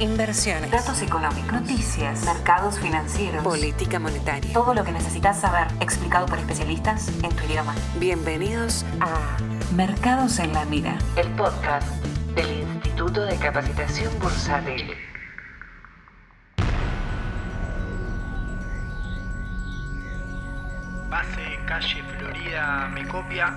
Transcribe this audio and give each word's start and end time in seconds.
inversiones, 0.00 0.70
datos 0.70 1.00
económicos, 1.00 1.52
noticias, 1.52 2.24
mercados 2.24 2.78
financieros, 2.78 3.42
política 3.42 3.98
monetaria. 3.98 4.52
Todo 4.52 4.74
lo 4.74 4.84
que 4.84 4.92
necesitas 4.92 5.40
saber 5.40 5.68
explicado 5.80 6.26
por 6.26 6.38
especialistas 6.38 7.08
en 7.22 7.34
tu 7.34 7.44
idioma. 7.44 7.74
Bienvenidos 7.98 8.84
a 9.00 9.36
Mercados 9.74 10.38
en 10.38 10.52
la 10.52 10.64
Mira, 10.66 10.98
el 11.16 11.28
podcast 11.30 11.88
del 12.34 12.60
Instituto 12.60 13.22
de 13.22 13.36
Capacitación 13.36 14.12
Bursátil. 14.18 14.92
Base 21.08 21.58
calle 21.66 22.02
Florida 22.18 22.88
me 22.92 23.08
copia. 23.08 23.56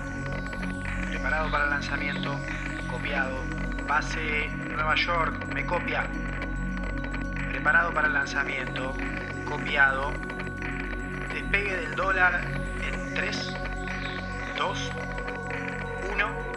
Preparado 1.10 1.50
para 1.50 1.64
el 1.64 1.70
lanzamiento. 1.70 2.34
Copiado. 2.90 3.36
Base 3.86 4.48
Nueva 4.48 4.94
York 4.94 5.52
me 5.52 5.66
copia. 5.66 6.08
Preparado 7.50 7.92
para 7.92 8.06
el 8.06 8.14
lanzamiento. 8.14 8.94
Copiado. 9.44 10.12
Despegue 11.32 11.76
del 11.76 11.96
dólar 11.96 12.40
en 12.80 13.14
3, 13.14 13.56
2, 14.56 14.90
1. 16.12 16.50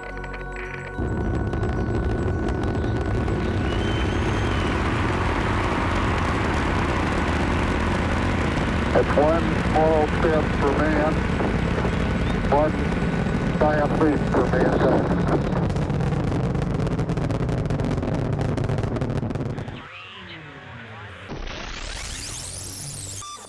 It's 8.95 9.17
one 9.17 9.44
small 9.71 10.07
step 10.19 10.44
for 10.59 10.71
man, 10.77 11.13
one 12.52 12.71
giant 13.57 13.99
leap 13.99 14.19
for 14.30 14.45
mankind. 14.52 15.92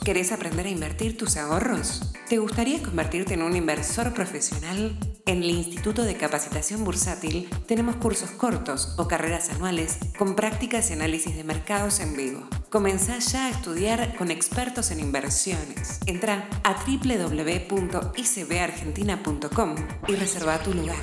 ¿Querés 0.04 0.30
aprender 0.32 0.66
a 0.66 0.70
invertir 0.70 1.16
tus 1.16 1.38
ahorros? 1.38 2.12
¿Te 2.28 2.36
gustaría 2.36 2.82
convertirte 2.82 3.32
en 3.32 3.42
un 3.42 3.56
inversor 3.56 4.12
profesional? 4.12 4.98
En 5.24 5.42
el 5.42 5.48
Instituto 5.48 6.02
de 6.02 6.14
Capacitación 6.14 6.84
Bursátil 6.84 7.48
tenemos 7.66 7.96
cursos 7.96 8.30
cortos 8.30 8.94
o 8.98 9.08
carreras 9.08 9.48
anuales 9.48 9.96
con 10.18 10.36
prácticas 10.36 10.90
y 10.90 10.92
análisis 10.92 11.34
de 11.34 11.42
mercados 11.42 12.00
en 12.00 12.18
vivo. 12.18 12.46
Comenzá 12.68 13.18
ya 13.18 13.46
a 13.46 13.50
estudiar 13.50 14.14
con 14.16 14.30
expertos 14.30 14.90
en 14.90 15.00
inversiones. 15.00 16.00
Entra 16.04 16.50
a 16.64 16.84
www.icbargentina.com 16.84 19.74
y 20.06 20.16
reserva 20.16 20.62
tu 20.62 20.74
lugar. 20.74 21.00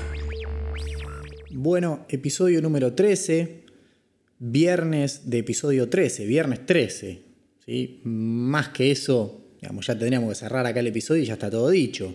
Bueno, 1.50 2.06
episodio 2.08 2.62
número 2.62 2.94
13, 2.94 3.66
viernes 4.38 5.28
de 5.28 5.40
episodio 5.40 5.90
13, 5.90 6.28
viernes 6.28 6.68
13. 6.68 7.31
¿Sí? 7.66 8.02
Más 8.04 8.70
que 8.70 8.92
eso, 8.92 9.46
digamos, 9.62 9.88
ya 9.88 9.98
tendríamos 9.98 10.30
que 10.30 10.36
cerrar 10.36 10.66
acá 10.66 10.80
el 10.80 10.88
episodio 10.88 11.24
y 11.24 11.26
ya 11.26 11.34
está 11.34 11.50
todo 11.50 11.70
dicho. 11.70 12.14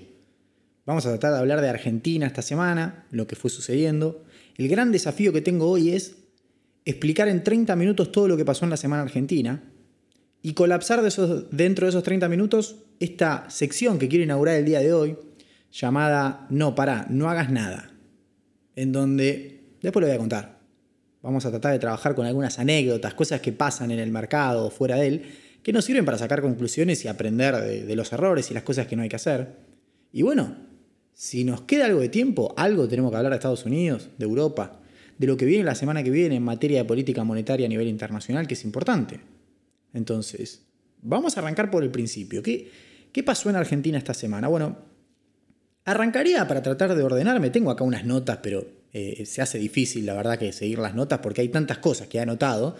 Vamos 0.84 1.04
a 1.06 1.10
tratar 1.10 1.32
de 1.32 1.38
hablar 1.38 1.60
de 1.60 1.68
Argentina 1.68 2.26
esta 2.26 2.42
semana, 2.42 3.06
lo 3.10 3.26
que 3.26 3.34
fue 3.34 3.50
sucediendo. 3.50 4.24
El 4.56 4.68
gran 4.68 4.92
desafío 4.92 5.32
que 5.32 5.40
tengo 5.40 5.68
hoy 5.68 5.90
es 5.90 6.16
explicar 6.84 7.28
en 7.28 7.42
30 7.42 7.74
minutos 7.74 8.12
todo 8.12 8.28
lo 8.28 8.36
que 8.36 8.44
pasó 8.44 8.64
en 8.64 8.70
la 8.70 8.76
semana 8.76 9.02
argentina 9.02 9.62
y 10.42 10.54
colapsar 10.54 11.02
dentro 11.50 11.86
de 11.86 11.90
esos 11.90 12.02
30 12.04 12.28
minutos 12.28 12.76
esta 13.00 13.50
sección 13.50 13.98
que 13.98 14.08
quiero 14.08 14.24
inaugurar 14.24 14.54
el 14.54 14.64
día 14.64 14.78
de 14.78 14.92
hoy, 14.92 15.18
llamada 15.72 16.46
No, 16.50 16.76
para, 16.76 17.06
no 17.10 17.28
hagas 17.28 17.50
nada, 17.50 17.92
en 18.76 18.92
donde 18.92 19.64
después 19.82 20.02
lo 20.02 20.06
voy 20.06 20.14
a 20.14 20.20
contar. 20.20 20.55
Vamos 21.26 21.44
a 21.44 21.50
tratar 21.50 21.72
de 21.72 21.80
trabajar 21.80 22.14
con 22.14 22.24
algunas 22.24 22.60
anécdotas, 22.60 23.12
cosas 23.14 23.40
que 23.40 23.50
pasan 23.50 23.90
en 23.90 23.98
el 23.98 24.12
mercado 24.12 24.66
o 24.66 24.70
fuera 24.70 24.94
de 24.94 25.08
él, 25.08 25.22
que 25.60 25.72
nos 25.72 25.84
sirven 25.84 26.04
para 26.04 26.16
sacar 26.16 26.40
conclusiones 26.40 27.04
y 27.04 27.08
aprender 27.08 27.56
de, 27.56 27.96
los 27.96 28.12
errores 28.12 28.48
y 28.52 28.54
las 28.54 28.62
cosas 28.62 28.86
que 28.86 28.94
no 28.94 29.02
hay 29.02 29.08
que 29.08 29.16
hacer. 29.16 29.56
Y 30.12 30.22
bueno, 30.22 30.54
si 31.14 31.42
nos 31.42 31.62
queda 31.62 31.86
algo 31.86 31.98
de 31.98 32.10
tiempo, 32.10 32.54
algo 32.56 32.86
tenemos 32.86 33.10
que 33.10 33.16
hablar 33.16 33.32
de 33.32 33.38
Estados 33.38 33.64
Unidos, 33.64 34.08
de 34.16 34.24
Europa, 34.24 34.80
de 35.18 35.26
lo 35.26 35.36
que 35.36 35.46
viene 35.46 35.64
la 35.64 35.74
semana 35.74 36.04
que 36.04 36.10
viene 36.10 36.36
en 36.36 36.44
materia 36.44 36.78
de 36.78 36.84
política 36.84 37.24
monetaria 37.24 37.66
a 37.66 37.70
nivel 37.70 37.88
internacional, 37.88 38.46
que 38.46 38.54
es 38.54 38.64
importante. 38.64 39.18
Entonces, 39.94 40.64
vamos 41.02 41.36
a 41.36 41.40
arrancar 41.40 41.72
por 41.72 41.82
el 41.82 41.90
principio. 41.90 42.40
¿Qué, 42.40 42.70
qué 43.10 43.24
pasó 43.24 43.50
en 43.50 43.56
Argentina 43.56 43.98
esta 43.98 44.14
semana? 44.14 44.46
Bueno, 44.46 44.78
arrancaría 45.86 46.46
para 46.46 46.62
tratar 46.62 46.94
de 46.94 47.02
ordenarme. 47.02 47.50
Tengo 47.50 47.72
acá 47.72 47.82
unas 47.82 48.04
notas, 48.04 48.38
pero 48.40 48.64
eh, 48.98 49.26
se 49.26 49.42
hace 49.42 49.58
difícil, 49.58 50.06
la 50.06 50.14
verdad, 50.14 50.38
que 50.38 50.54
seguir 50.54 50.78
las 50.78 50.94
notas 50.94 51.18
porque 51.18 51.42
hay 51.42 51.50
tantas 51.50 51.76
cosas 51.76 52.08
que 52.08 52.16
he 52.16 52.20
anotado 52.22 52.76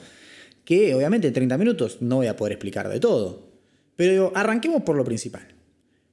que 0.65 0.95
obviamente 0.95 1.29
en 1.29 1.35
30 1.35 1.59
minutos 1.59 1.99
no 2.01 2.17
voy 2.17 2.27
a 2.27 2.37
poder 2.37 2.53
explicar 2.53 2.89
de 2.89 2.99
todo. 2.99 3.51
Pero 3.97 4.33
arranquemos 4.35 4.83
por 4.83 4.97
lo 4.97 5.05
principal. 5.05 5.47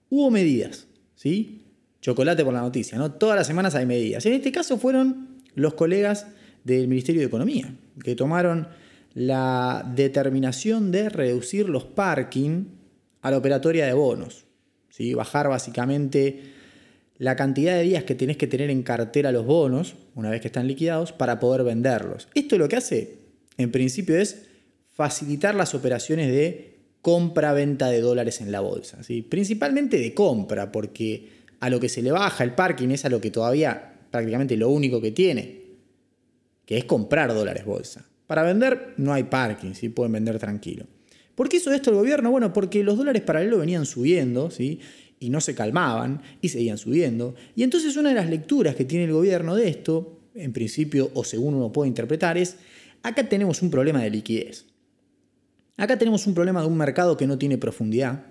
Hubo 0.09 0.29
medidas, 0.29 0.87
¿sí? 1.15 1.61
Chocolate 2.01 2.43
por 2.43 2.53
la 2.53 2.59
noticia, 2.59 2.97
¿no? 2.97 3.13
Todas 3.13 3.37
las 3.37 3.47
semanas 3.47 3.75
hay 3.75 3.85
medidas. 3.85 4.25
En 4.25 4.33
este 4.33 4.51
caso 4.51 4.77
fueron 4.77 5.41
los 5.55 5.73
colegas 5.75 6.27
del 6.65 6.89
Ministerio 6.89 7.21
de 7.21 7.27
Economía, 7.27 7.73
que 8.03 8.13
tomaron 8.13 8.67
la 9.13 9.89
determinación 9.95 10.91
de 10.91 11.07
reducir 11.07 11.69
los 11.69 11.85
parking 11.85 12.65
a 13.21 13.31
la 13.31 13.37
operatoria 13.37 13.85
de 13.85 13.93
bonos. 13.93 14.43
¿sí? 14.89 15.13
Bajar 15.13 15.47
básicamente 15.47 16.52
la 17.17 17.35
cantidad 17.35 17.75
de 17.75 17.83
días 17.83 18.03
que 18.03 18.15
tenés 18.15 18.37
que 18.37 18.47
tener 18.47 18.69
en 18.69 18.83
cartera 18.83 19.31
los 19.31 19.45
bonos, 19.45 19.95
una 20.15 20.29
vez 20.29 20.41
que 20.41 20.47
están 20.47 20.67
liquidados, 20.67 21.11
para 21.11 21.39
poder 21.39 21.63
venderlos. 21.63 22.27
Esto 22.33 22.57
lo 22.57 22.67
que 22.67 22.75
hace, 22.75 23.17
en 23.57 23.71
principio, 23.71 24.17
es 24.17 24.47
facilitar 24.89 25.55
las 25.55 25.73
operaciones 25.73 26.31
de 26.31 26.73
compra-venta 27.01 27.89
de 27.89 28.01
dólares 28.01 28.41
en 28.41 28.51
la 28.51 28.61
bolsa. 28.61 29.03
¿sí? 29.03 29.21
Principalmente 29.21 29.97
de 29.97 30.13
compra, 30.13 30.71
porque 30.71 31.29
a 31.59 31.69
lo 31.69 31.79
que 31.79 31.89
se 31.89 32.01
le 32.01 32.11
baja 32.11 32.43
el 32.43 32.55
parking 32.55 32.89
es 32.89 33.05
a 33.05 33.09
lo 33.09 33.21
que 33.21 33.31
todavía 33.31 33.93
prácticamente 34.09 34.55
lo 34.57 34.69
único 34.69 35.01
que 35.01 35.11
tiene, 35.11 35.61
que 36.65 36.77
es 36.77 36.85
comprar 36.85 37.33
dólares 37.33 37.65
bolsa. 37.65 38.05
Para 38.27 38.43
vender 38.43 38.93
no 38.97 39.13
hay 39.13 39.23
parking, 39.23 39.73
¿sí? 39.73 39.89
pueden 39.89 40.13
vender 40.13 40.39
tranquilo. 40.39 40.85
¿Por 41.35 41.49
qué 41.49 41.57
hizo 41.57 41.71
esto 41.71 41.89
el 41.89 41.97
gobierno? 41.97 42.31
Bueno, 42.31 42.53
porque 42.53 42.83
los 42.83 42.97
dólares 42.97 43.23
paralelos 43.23 43.59
venían 43.59 43.85
subiendo, 43.85 44.51
¿sí? 44.51 44.79
Y 45.19 45.29
no 45.29 45.41
se 45.41 45.55
calmaban 45.55 46.21
y 46.41 46.49
seguían 46.49 46.77
subiendo. 46.77 47.35
Y 47.55 47.63
entonces 47.63 47.95
una 47.97 48.09
de 48.09 48.15
las 48.15 48.29
lecturas 48.29 48.75
que 48.75 48.85
tiene 48.85 49.05
el 49.05 49.13
gobierno 49.13 49.55
de 49.55 49.69
esto, 49.69 50.19
en 50.35 50.53
principio 50.53 51.11
o 51.13 51.23
según 51.23 51.53
uno 51.55 51.71
puede 51.71 51.87
interpretar, 51.87 52.37
es, 52.37 52.57
acá 53.03 53.27
tenemos 53.27 53.61
un 53.61 53.71
problema 53.71 54.01
de 54.01 54.09
liquidez. 54.09 54.65
Acá 55.77 55.97
tenemos 55.97 56.27
un 56.27 56.33
problema 56.33 56.61
de 56.61 56.67
un 56.67 56.77
mercado 56.77 57.17
que 57.17 57.27
no 57.27 57.37
tiene 57.37 57.57
profundidad. 57.57 58.25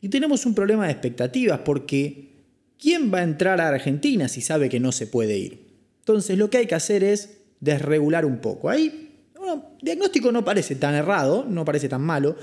Y 0.00 0.08
tenemos 0.08 0.44
un 0.44 0.54
problema 0.54 0.86
de 0.86 0.92
expectativas 0.92 1.60
porque 1.60 2.34
¿quién 2.78 3.12
va 3.12 3.20
a 3.20 3.22
entrar 3.22 3.60
a 3.60 3.68
Argentina 3.68 4.28
si 4.28 4.40
sabe 4.40 4.68
que 4.68 4.80
no 4.80 4.92
se 4.92 5.06
puede 5.06 5.38
ir? 5.38 5.66
Entonces 6.00 6.36
lo 6.36 6.50
que 6.50 6.58
hay 6.58 6.66
que 6.66 6.74
hacer 6.74 7.02
es 7.02 7.38
desregular 7.60 8.26
un 8.26 8.38
poco. 8.38 8.68
Ahí, 8.68 9.12
bueno, 9.34 9.70
diagnóstico 9.80 10.30
no 10.30 10.44
parece 10.44 10.76
tan 10.76 10.94
errado, 10.94 11.46
no 11.48 11.64
parece 11.64 11.88
tan 11.88 12.02
malo. 12.02 12.36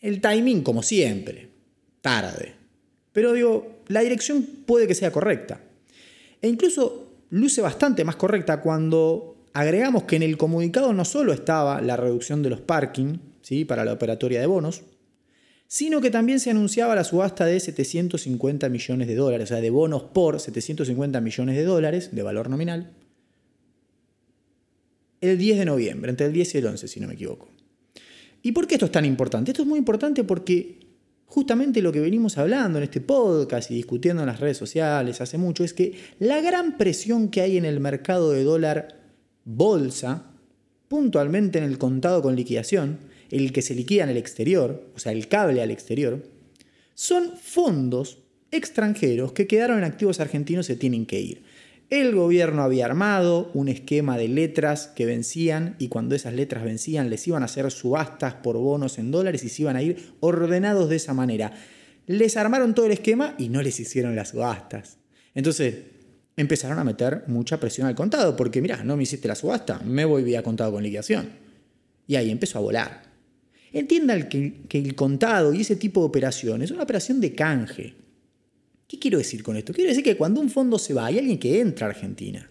El 0.00 0.20
timing, 0.20 0.62
como 0.62 0.82
siempre, 0.82 1.48
tarde. 2.00 2.61
Pero 3.12 3.32
digo, 3.32 3.82
la 3.88 4.00
dirección 4.00 4.42
puede 4.66 4.86
que 4.86 4.94
sea 4.94 5.12
correcta. 5.12 5.60
E 6.40 6.48
incluso 6.48 7.08
luce 7.30 7.60
bastante 7.60 8.04
más 8.04 8.16
correcta 8.16 8.60
cuando 8.60 9.36
agregamos 9.52 10.04
que 10.04 10.16
en 10.16 10.22
el 10.22 10.36
comunicado 10.36 10.92
no 10.92 11.04
solo 11.04 11.32
estaba 11.32 11.80
la 11.80 11.96
reducción 11.96 12.42
de 12.42 12.50
los 12.50 12.60
parking 12.60 13.18
¿sí? 13.42 13.64
para 13.64 13.84
la 13.84 13.92
operatoria 13.92 14.40
de 14.40 14.46
bonos, 14.46 14.82
sino 15.66 16.00
que 16.00 16.10
también 16.10 16.40
se 16.40 16.50
anunciaba 16.50 16.94
la 16.94 17.04
subasta 17.04 17.46
de 17.46 17.58
750 17.58 18.68
millones 18.68 19.08
de 19.08 19.14
dólares, 19.14 19.50
o 19.50 19.54
sea, 19.54 19.62
de 19.62 19.70
bonos 19.70 20.02
por 20.02 20.38
750 20.38 21.20
millones 21.20 21.56
de 21.56 21.64
dólares 21.64 22.10
de 22.12 22.22
valor 22.22 22.50
nominal, 22.50 22.90
el 25.22 25.38
10 25.38 25.58
de 25.58 25.64
noviembre, 25.64 26.10
entre 26.10 26.26
el 26.26 26.32
10 26.32 26.56
y 26.56 26.58
el 26.58 26.66
11, 26.66 26.88
si 26.88 27.00
no 27.00 27.08
me 27.08 27.14
equivoco. 27.14 27.48
¿Y 28.42 28.52
por 28.52 28.66
qué 28.66 28.74
esto 28.74 28.86
es 28.86 28.92
tan 28.92 29.06
importante? 29.06 29.52
Esto 29.52 29.62
es 29.62 29.68
muy 29.68 29.78
importante 29.78 30.24
porque 30.24 30.80
justamente 31.32 31.80
lo 31.80 31.92
que 31.92 32.00
venimos 32.00 32.36
hablando 32.36 32.76
en 32.76 32.84
este 32.84 33.00
podcast 33.00 33.70
y 33.70 33.74
discutiendo 33.74 34.20
en 34.20 34.26
las 34.26 34.38
redes 34.38 34.58
sociales 34.58 35.22
hace 35.22 35.38
mucho 35.38 35.64
es 35.64 35.72
que 35.72 35.94
la 36.18 36.42
gran 36.42 36.76
presión 36.76 37.30
que 37.30 37.40
hay 37.40 37.56
en 37.56 37.64
el 37.64 37.80
mercado 37.80 38.32
de 38.32 38.44
dólar 38.44 39.00
bolsa, 39.46 40.26
puntualmente 40.88 41.56
en 41.56 41.64
el 41.64 41.78
contado 41.78 42.20
con 42.20 42.36
liquidación, 42.36 42.98
el 43.30 43.50
que 43.54 43.62
se 43.62 43.74
liquida 43.74 44.04
en 44.04 44.10
el 44.10 44.18
exterior, 44.18 44.90
o 44.94 44.98
sea, 44.98 45.12
el 45.12 45.26
cable 45.26 45.62
al 45.62 45.70
exterior, 45.70 46.22
son 46.94 47.32
fondos 47.40 48.18
extranjeros 48.50 49.32
que 49.32 49.46
quedaron 49.46 49.78
en 49.78 49.84
activos 49.84 50.20
argentinos 50.20 50.66
y 50.66 50.74
se 50.74 50.78
tienen 50.78 51.06
que 51.06 51.18
ir. 51.18 51.44
El 51.92 52.14
gobierno 52.14 52.62
había 52.62 52.86
armado 52.86 53.50
un 53.52 53.68
esquema 53.68 54.16
de 54.16 54.26
letras 54.26 54.86
que 54.86 55.04
vencían 55.04 55.76
y 55.78 55.88
cuando 55.88 56.14
esas 56.14 56.32
letras 56.32 56.64
vencían 56.64 57.10
les 57.10 57.28
iban 57.28 57.42
a 57.42 57.44
hacer 57.44 57.70
subastas 57.70 58.32
por 58.32 58.56
bonos 58.56 58.96
en 58.96 59.10
dólares 59.10 59.44
y 59.44 59.50
se 59.50 59.60
iban 59.60 59.76
a 59.76 59.82
ir 59.82 60.14
ordenados 60.20 60.88
de 60.88 60.96
esa 60.96 61.12
manera. 61.12 61.52
Les 62.06 62.38
armaron 62.38 62.74
todo 62.74 62.86
el 62.86 62.92
esquema 62.92 63.34
y 63.36 63.50
no 63.50 63.60
les 63.60 63.78
hicieron 63.78 64.16
las 64.16 64.30
subastas. 64.30 64.96
Entonces 65.34 65.80
empezaron 66.34 66.78
a 66.78 66.84
meter 66.84 67.24
mucha 67.26 67.60
presión 67.60 67.86
al 67.86 67.94
contado 67.94 68.36
porque 68.36 68.62
mira, 68.62 68.82
no 68.84 68.96
me 68.96 69.02
hiciste 69.02 69.28
la 69.28 69.34
subasta, 69.34 69.78
me 69.80 70.06
voy 70.06 70.22
vía 70.22 70.42
contado 70.42 70.72
con 70.72 70.82
liquidación. 70.82 71.28
Y 72.06 72.16
ahí 72.16 72.30
empezó 72.30 72.56
a 72.56 72.62
volar. 72.62 73.02
Entiendan 73.70 74.30
que, 74.30 74.62
que 74.66 74.78
el 74.78 74.94
contado 74.94 75.52
y 75.52 75.60
ese 75.60 75.76
tipo 75.76 76.00
de 76.00 76.06
operaciones 76.06 76.70
es 76.70 76.74
una 76.74 76.84
operación 76.84 77.20
de 77.20 77.34
canje. 77.34 78.01
¿Qué 78.92 78.98
quiero 78.98 79.16
decir 79.16 79.42
con 79.42 79.56
esto? 79.56 79.72
Quiero 79.72 79.88
decir 79.88 80.04
que 80.04 80.18
cuando 80.18 80.38
un 80.38 80.50
fondo 80.50 80.78
se 80.78 80.92
va, 80.92 81.06
hay 81.06 81.18
alguien 81.18 81.38
que 81.38 81.60
entra 81.60 81.86
a 81.86 81.90
Argentina. 81.90 82.46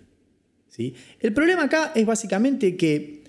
¿sí? 0.69 0.91
El 1.19 1.33
problema 1.33 1.65
acá 1.65 1.91
es 1.93 2.03
básicamente 2.03 2.75
que 2.75 3.21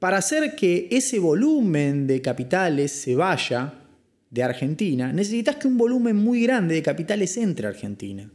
para 0.00 0.16
hacer 0.16 0.56
que 0.56 0.88
ese 0.90 1.20
volumen 1.20 2.08
de 2.08 2.20
capitales 2.20 2.90
se 2.90 3.14
vaya 3.14 3.84
de 4.30 4.42
Argentina, 4.42 5.12
necesitas 5.12 5.54
que 5.56 5.68
un 5.68 5.78
volumen 5.78 6.16
muy 6.16 6.42
grande 6.42 6.74
de 6.74 6.82
capitales 6.82 7.36
entre 7.36 7.68
a 7.68 7.70
Argentina. 7.70 8.28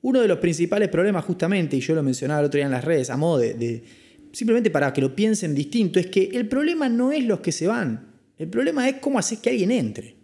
Uno 0.00 0.22
de 0.22 0.28
los 0.28 0.38
principales 0.38 0.88
problemas, 0.88 1.26
justamente, 1.26 1.76
y 1.76 1.80
yo 1.80 1.94
lo 1.94 2.02
mencionaba 2.02 2.40
el 2.40 2.46
otro 2.46 2.56
día 2.56 2.64
en 2.64 2.72
las 2.72 2.84
redes, 2.84 3.10
a 3.10 3.18
modo 3.18 3.40
de, 3.40 3.52
de 3.52 3.84
simplemente 4.32 4.70
para 4.70 4.90
que 4.94 5.02
lo 5.02 5.14
piensen 5.14 5.54
distinto, 5.54 6.00
es 6.00 6.06
que 6.06 6.30
el 6.32 6.48
problema 6.48 6.88
no 6.88 7.12
es 7.12 7.22
los 7.22 7.40
que 7.40 7.52
se 7.52 7.66
van, 7.66 8.10
el 8.38 8.48
problema 8.48 8.88
es 8.88 9.00
cómo 9.00 9.18
hacer 9.18 9.40
que 9.40 9.50
alguien 9.50 9.70
entre. 9.70 10.16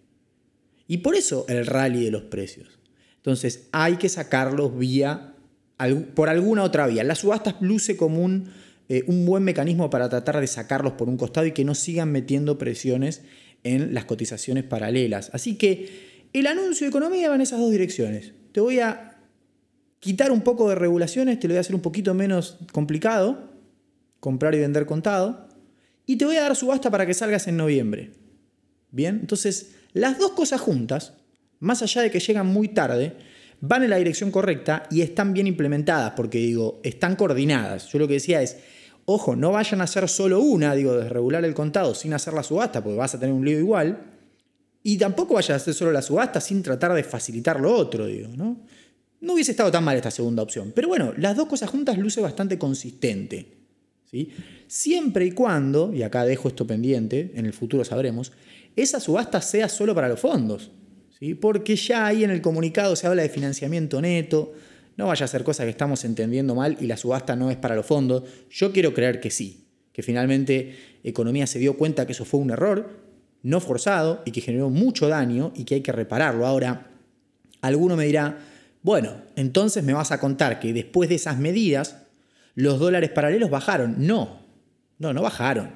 Y 0.89 0.97
por 0.97 1.15
eso 1.15 1.45
el 1.51 1.67
rally 1.67 2.03
de 2.03 2.13
los 2.13 2.23
precios. 2.23 2.80
Entonces 3.21 3.69
hay 3.73 3.97
que 3.97 4.09
sacarlos 4.09 4.77
vía, 4.79 5.35
por 6.15 6.29
alguna 6.29 6.63
otra 6.63 6.87
vía. 6.87 7.05
Las 7.05 7.19
subastas 7.19 7.57
luce 7.61 7.97
como 7.97 8.23
un, 8.23 8.51
eh, 8.89 9.05
un 9.07 9.27
buen 9.27 9.43
mecanismo 9.43 9.91
para 9.91 10.09
tratar 10.09 10.41
de 10.41 10.47
sacarlos 10.47 10.95
por 10.95 11.09
un 11.09 11.17
costado 11.17 11.47
y 11.47 11.53
que 11.53 11.65
no 11.65 11.75
sigan 11.75 12.11
metiendo 12.11 12.59
presiones 12.59 13.23
en 13.63 13.95
las 13.95 14.07
cotizaciones 14.07 14.65
paralelas. 14.65 15.31
Así 15.35 15.57
que 15.57 16.29
el 16.33 16.47
anuncio 16.47 16.87
de 16.87 16.89
economía 16.89 17.29
va 17.29 17.35
en 17.35 17.41
esas 17.43 17.61
dos 17.61 17.71
direcciones. 17.71 18.33
Te 18.53 18.61
voy 18.61 18.81
a 18.81 19.19
quitar 20.01 20.33
un 20.33 20.41
poco 20.41 20.69
de 20.69 20.75
regulaciones, 20.75 21.39
te 21.39 21.47
lo 21.47 21.53
voy 21.53 21.59
a 21.59 21.61
hacer 21.61 21.75
un 21.75 21.83
poquito 21.83 22.15
menos 22.15 22.59
complicado, 22.73 23.51
comprar 24.19 24.55
y 24.55 24.61
vender 24.61 24.87
contado, 24.87 25.49
y 26.07 26.17
te 26.17 26.25
voy 26.25 26.37
a 26.37 26.43
dar 26.43 26.57
subasta 26.57 26.91
para 26.91 27.07
que 27.07 27.15
salgas 27.15 27.47
en 27.49 27.57
noviembre. 27.57 28.13
Bien, 28.91 29.19
entonces 29.21 29.75
las 29.93 30.19
dos 30.19 30.33
cosas 30.33 30.61
juntas, 30.61 31.15
más 31.61 31.83
allá 31.83 32.03
de 32.03 32.11
que 32.11 32.21
llegan 32.21 32.47
muy 32.47 32.69
tarde, 32.69 33.15
van 33.61 33.83
en 33.83 33.91
la 33.91 33.97
dirección 33.97 34.31
correcta 34.31 34.85
y 34.91 35.03
están 35.03 35.33
bien 35.33 35.47
implementadas, 35.47 36.13
porque 36.17 36.39
digo, 36.39 36.81
están 36.83 37.17
coordinadas. 37.17 37.89
Yo 37.93 37.99
lo 37.99 38.09
que 38.09 38.15
decía 38.15 38.43
es, 38.43 38.57
ojo, 39.05 39.37
no 39.37 39.53
vayan 39.53 39.81
a 39.81 39.85
hacer 39.85 40.09
solo 40.09 40.41
una, 40.41 40.75
digo, 40.75 40.97
de 40.97 41.09
regular 41.09 41.45
el 41.45 41.55
contado 41.55 41.95
sin 41.95 42.15
hacer 42.15 42.35
la 42.35 42.43
subasta, 42.43 42.83
porque 42.83 42.97
vas 42.97 43.15
a 43.15 43.21
tener 43.21 43.35
un 43.35 43.45
lío 43.45 43.59
igual, 43.59 43.99
y 44.83 44.97
tampoco 44.97 45.35
vayas 45.35 45.51
a 45.51 45.57
hacer 45.57 45.75
solo 45.75 45.93
la 45.93 46.03
subasta 46.03 46.41
sin 46.41 46.63
tratar 46.63 46.95
de 46.95 47.05
facilitar 47.05 47.61
lo 47.61 47.73
otro, 47.75 48.07
digo, 48.07 48.29
¿no? 48.35 48.61
No 49.21 49.35
hubiese 49.35 49.51
estado 49.51 49.71
tan 49.71 49.85
mal 49.85 49.97
esta 49.97 50.11
segunda 50.11 50.43
opción. 50.43 50.73
Pero 50.75 50.89
bueno, 50.89 51.13
las 51.19 51.37
dos 51.37 51.47
cosas 51.47 51.69
juntas 51.69 51.99
luce 51.99 52.23
bastante 52.23 52.59
consistente. 52.59 53.47
¿sí? 54.11 54.31
Siempre 54.67 55.27
y 55.27 55.33
cuando, 55.33 55.93
y 55.93 56.03
acá 56.03 56.25
dejo 56.25 56.49
esto 56.49 56.67
pendiente, 56.67 57.33
en 57.35 57.45
el 57.45 57.53
futuro 57.53 57.85
sabremos, 57.85 58.33
esa 58.77 58.99
subasta 58.99 59.43
sea 59.43 59.69
solo 59.69 59.95
para 59.95 60.09
los 60.09 60.21
fondos. 60.21 60.71
¿Sí? 61.21 61.35
Porque 61.35 61.77
ya 61.77 62.07
ahí 62.07 62.25
en 62.25 62.31
el 62.31 62.43
comunicado 62.43 62.97
se 62.97 63.07
habla 63.07 63.23
de 63.23 63.29
financiamiento 63.29 64.01
neto. 64.01 64.53
No 64.97 65.07
vaya 65.07 65.25
a 65.25 65.29
ser 65.29 65.45
cosa 65.45 65.65
que 65.65 65.71
estamos 65.71 66.05
entendiendo 66.05 66.55
mal 66.55 66.77
y 66.81 66.87
la 66.87 66.97
subasta 66.97 67.37
no 67.37 67.51
es 67.51 67.57
para 67.57 67.77
los 67.77 67.87
fondos. 67.87 68.25
Yo 68.51 68.73
quiero 68.73 68.93
creer 68.93 69.21
que 69.21 69.31
sí, 69.31 69.69
que 69.93 70.03
finalmente 70.03 70.77
Economía 71.05 71.47
se 71.47 71.59
dio 71.59 71.77
cuenta 71.77 72.07
que 72.07 72.13
eso 72.13 72.25
fue 72.25 72.41
un 72.41 72.51
error, 72.51 72.91
no 73.43 73.61
forzado 73.61 74.23
y 74.27 74.33
que 74.33 74.41
generó 74.41 74.69
mucho 74.69 75.09
daño 75.09 75.53
y 75.55 75.65
que 75.65 75.77
hay 75.77 75.81
que 75.81 75.93
repararlo. 75.93 76.47
Ahora, 76.47 76.91
alguno 77.63 77.97
me 77.97 78.05
dirá, 78.05 78.39
bueno, 78.83 79.23
entonces 79.37 79.85
me 79.85 79.93
vas 79.93 80.13
a 80.13 80.21
contar 80.21 80.61
que 80.61 80.73
después 80.73 81.09
de 81.09 81.15
esas 81.15 81.39
medidas, 81.39 82.03
los 82.55 82.79
dólares 82.79 83.11
paralelos 83.11 83.51
bajaron. 83.51 84.07
No, 84.07 84.41
no, 84.99 85.13
no 85.13 85.23
bajaron. 85.23 85.75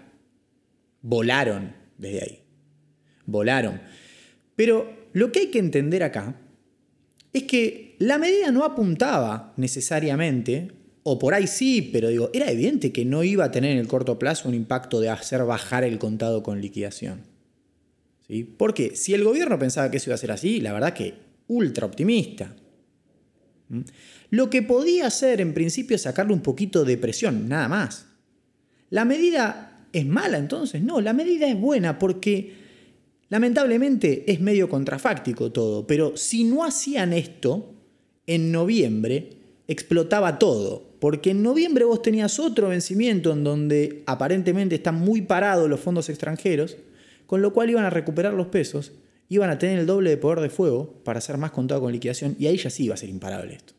Volaron 1.00 1.75
desde 1.99 2.23
ahí. 2.23 2.43
Volaron. 3.26 3.81
Pero 4.56 5.04
lo 5.14 5.32
que 5.32 5.40
hay 5.40 5.46
que 5.46 5.61
entender 5.61 6.02
acá 6.02 6.37
es 7.32 7.44
que 7.44 7.96
la 8.00 8.19
medida 8.19 8.50
no 8.50 8.64
apuntaba 8.64 9.55
necesariamente, 9.56 10.72
o 11.05 11.19
por 11.19 11.34
ahí 11.34 11.46
sí, 11.46 11.88
pero 11.93 12.08
digo, 12.08 12.31
era 12.32 12.50
evidente 12.50 12.93
que 12.93 13.05
no 13.05 13.22
iba 13.22 13.44
a 13.44 13.50
tener 13.50 13.72
en 13.72 13.78
el 13.78 13.87
corto 13.87 14.19
plazo 14.19 14.49
un 14.49 14.55
impacto 14.55 15.00
de 15.00 15.08
hacer 15.08 15.44
bajar 15.44 15.84
el 15.84 15.99
contado 15.99 16.43
con 16.43 16.61
liquidación. 16.61 17.22
¿Sí? 18.26 18.43
Porque 18.43 18.96
si 18.96 19.14
el 19.14 19.22
gobierno 19.22 19.58
pensaba 19.58 19.90
que 19.90 19.99
eso 19.99 20.11
iba 20.11 20.16
a 20.16 20.19
ser 20.19 20.32
así, 20.32 20.61
la 20.61 20.72
verdad 20.72 20.94
que 20.94 21.14
ultra 21.46 21.87
optimista. 21.87 22.56
Lo 24.31 24.50
que 24.50 24.62
podía 24.62 25.06
hacer 25.06 25.40
en 25.40 25.55
principio 25.55 25.94
es 25.94 26.02
sacarle 26.02 26.32
un 26.32 26.40
poquito 26.40 26.84
de 26.84 26.99
presión, 26.99 27.49
nada 27.49 27.69
más. 27.69 28.06
¿La 28.90 29.05
medida 29.05 29.87
es 29.93 30.06
mala 30.06 30.38
entonces? 30.38 30.82
No, 30.82 31.00
la 31.00 31.12
medida 31.12 31.46
es 31.46 31.58
buena 31.58 31.99
porque 32.00 32.63
lamentablemente 33.29 34.31
es 34.31 34.41
medio 34.41 34.69
contrafáctico 34.69 35.53
todo, 35.53 35.87
pero 35.87 36.17
si 36.17 36.44
no 36.44 36.65
hacían 36.65 37.12
esto, 37.12 37.75
en 38.26 38.53
noviembre 38.53 39.31
explotaba 39.67 40.38
todo, 40.38 40.94
porque 41.00 41.31
en 41.31 41.43
noviembre 41.43 41.85
vos 41.85 42.03
tenías 42.03 42.38
otro 42.38 42.69
vencimiento 42.69 43.32
en 43.32 43.44
donde 43.44 44.03
aparentemente 44.06 44.75
están 44.76 44.97
muy 44.97 45.23
parados 45.23 45.69
los 45.69 45.81
fondos 45.81 46.09
extranjeros, 46.09 46.76
con 47.26 47.43
lo 47.43 47.53
cual 47.53 47.71
iban 47.71 47.85
a 47.85 47.91
recuperar 47.91 48.35
los 48.35 48.49
pesos 48.49 48.93
iban 49.29 49.50
a 49.50 49.59
tener 49.59 49.79
el 49.79 49.87
doble 49.87 50.11
de 50.11 50.17
poder 50.17 50.41
de 50.41 50.50
fuego 50.50 51.00
para 51.05 51.19
hacer 51.19 51.38
más 51.38 51.50
contado 51.50 51.81
con 51.81 51.93
liquidación 51.93 52.37
y 52.38 52.47
ahí 52.47 52.56
ya 52.56 52.70
sí 52.70 52.85
iba 52.85 52.94
a 52.94 52.99
ser 52.99 53.09
imparable 53.09 53.55
esto. 53.55 53.75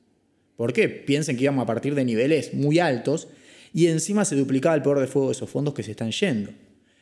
¿Por 0.55 0.73
qué? 0.73 0.87
Piensen 0.89 1.37
que 1.37 1.43
íbamos 1.43 1.63
a 1.63 1.67
partir 1.67 1.95
de 1.95 2.05
niveles 2.05 2.53
muy 2.53 2.79
altos 2.79 3.27
y 3.73 3.87
encima 3.87 4.25
se 4.25 4.35
duplicaba 4.35 4.75
el 4.75 4.81
poder 4.81 4.99
de 4.99 5.07
fuego 5.07 5.27
de 5.27 5.33
esos 5.33 5.49
fondos 5.49 5.73
que 5.73 5.83
se 5.83 5.91
están 5.91 6.11
yendo. 6.11 6.51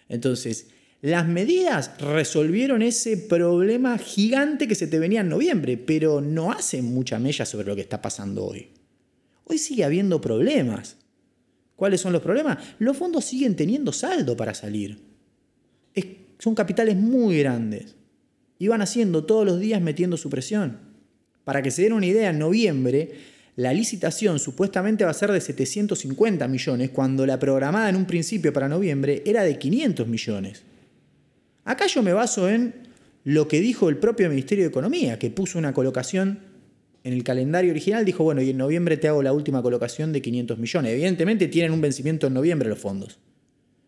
Entonces, 0.09 0.67
las 1.03 1.27
medidas 1.27 1.91
resolvieron 1.99 2.81
ese 2.81 3.17
problema 3.17 3.97
gigante 3.97 4.69
que 4.69 4.73
se 4.73 4.87
te 4.87 4.99
venía 4.99 5.19
en 5.19 5.27
noviembre, 5.27 5.75
pero 5.75 6.21
no 6.21 6.53
hacen 6.53 6.85
mucha 6.85 7.19
mella 7.19 7.45
sobre 7.45 7.67
lo 7.67 7.75
que 7.75 7.81
está 7.81 8.01
pasando 8.01 8.45
hoy. 8.45 8.69
Hoy 9.43 9.57
sigue 9.57 9.83
habiendo 9.83 10.21
problemas. 10.21 10.95
¿Cuáles 11.75 11.99
son 11.99 12.13
los 12.13 12.21
problemas? 12.21 12.57
Los 12.79 12.95
fondos 12.95 13.25
siguen 13.25 13.57
teniendo 13.57 13.91
saldo 13.91 14.37
para 14.37 14.53
salir. 14.53 14.97
son 16.39 16.55
capitales 16.55 16.95
muy 16.95 17.37
grandes 17.39 17.97
y 18.57 18.69
van 18.69 18.81
haciendo 18.81 19.25
todos 19.25 19.45
los 19.45 19.59
días 19.59 19.81
metiendo 19.81 20.15
su 20.15 20.29
presión. 20.29 20.79
Para 21.43 21.61
que 21.61 21.71
se 21.71 21.81
den 21.81 21.91
una 21.91 22.05
idea, 22.05 22.29
en 22.29 22.39
noviembre 22.39 23.11
la 23.57 23.73
licitación 23.73 24.39
supuestamente 24.39 25.03
va 25.03 25.11
a 25.11 25.13
ser 25.13 25.33
de 25.33 25.41
750 25.41 26.47
millones, 26.47 26.91
cuando 26.91 27.25
la 27.25 27.39
programada 27.39 27.89
en 27.89 27.97
un 27.97 28.05
principio 28.05 28.53
para 28.53 28.69
noviembre 28.69 29.21
era 29.25 29.43
de 29.43 29.59
500 29.59 30.07
millones. 30.07 30.63
Acá 31.65 31.87
yo 31.87 32.03
me 32.03 32.13
baso 32.13 32.49
en 32.49 32.73
lo 33.23 33.47
que 33.47 33.61
dijo 33.61 33.89
el 33.89 33.97
propio 33.97 34.29
Ministerio 34.29 34.65
de 34.65 34.69
Economía, 34.69 35.17
que 35.17 35.29
puso 35.29 35.57
una 35.57 35.73
colocación 35.73 36.39
en 37.03 37.13
el 37.13 37.23
calendario 37.23 37.71
original, 37.71 38.05
dijo, 38.05 38.23
bueno, 38.23 38.41
y 38.41 38.49
en 38.49 38.57
noviembre 38.57 38.97
te 38.97 39.07
hago 39.07 39.21
la 39.21 39.33
última 39.33 39.61
colocación 39.61 40.13
de 40.13 40.21
500 40.21 40.57
millones. 40.57 40.93
Evidentemente 40.93 41.47
tienen 41.47 41.71
un 41.71 41.81
vencimiento 41.81 42.27
en 42.27 42.33
noviembre 42.33 42.69
los 42.69 42.79
fondos. 42.79 43.17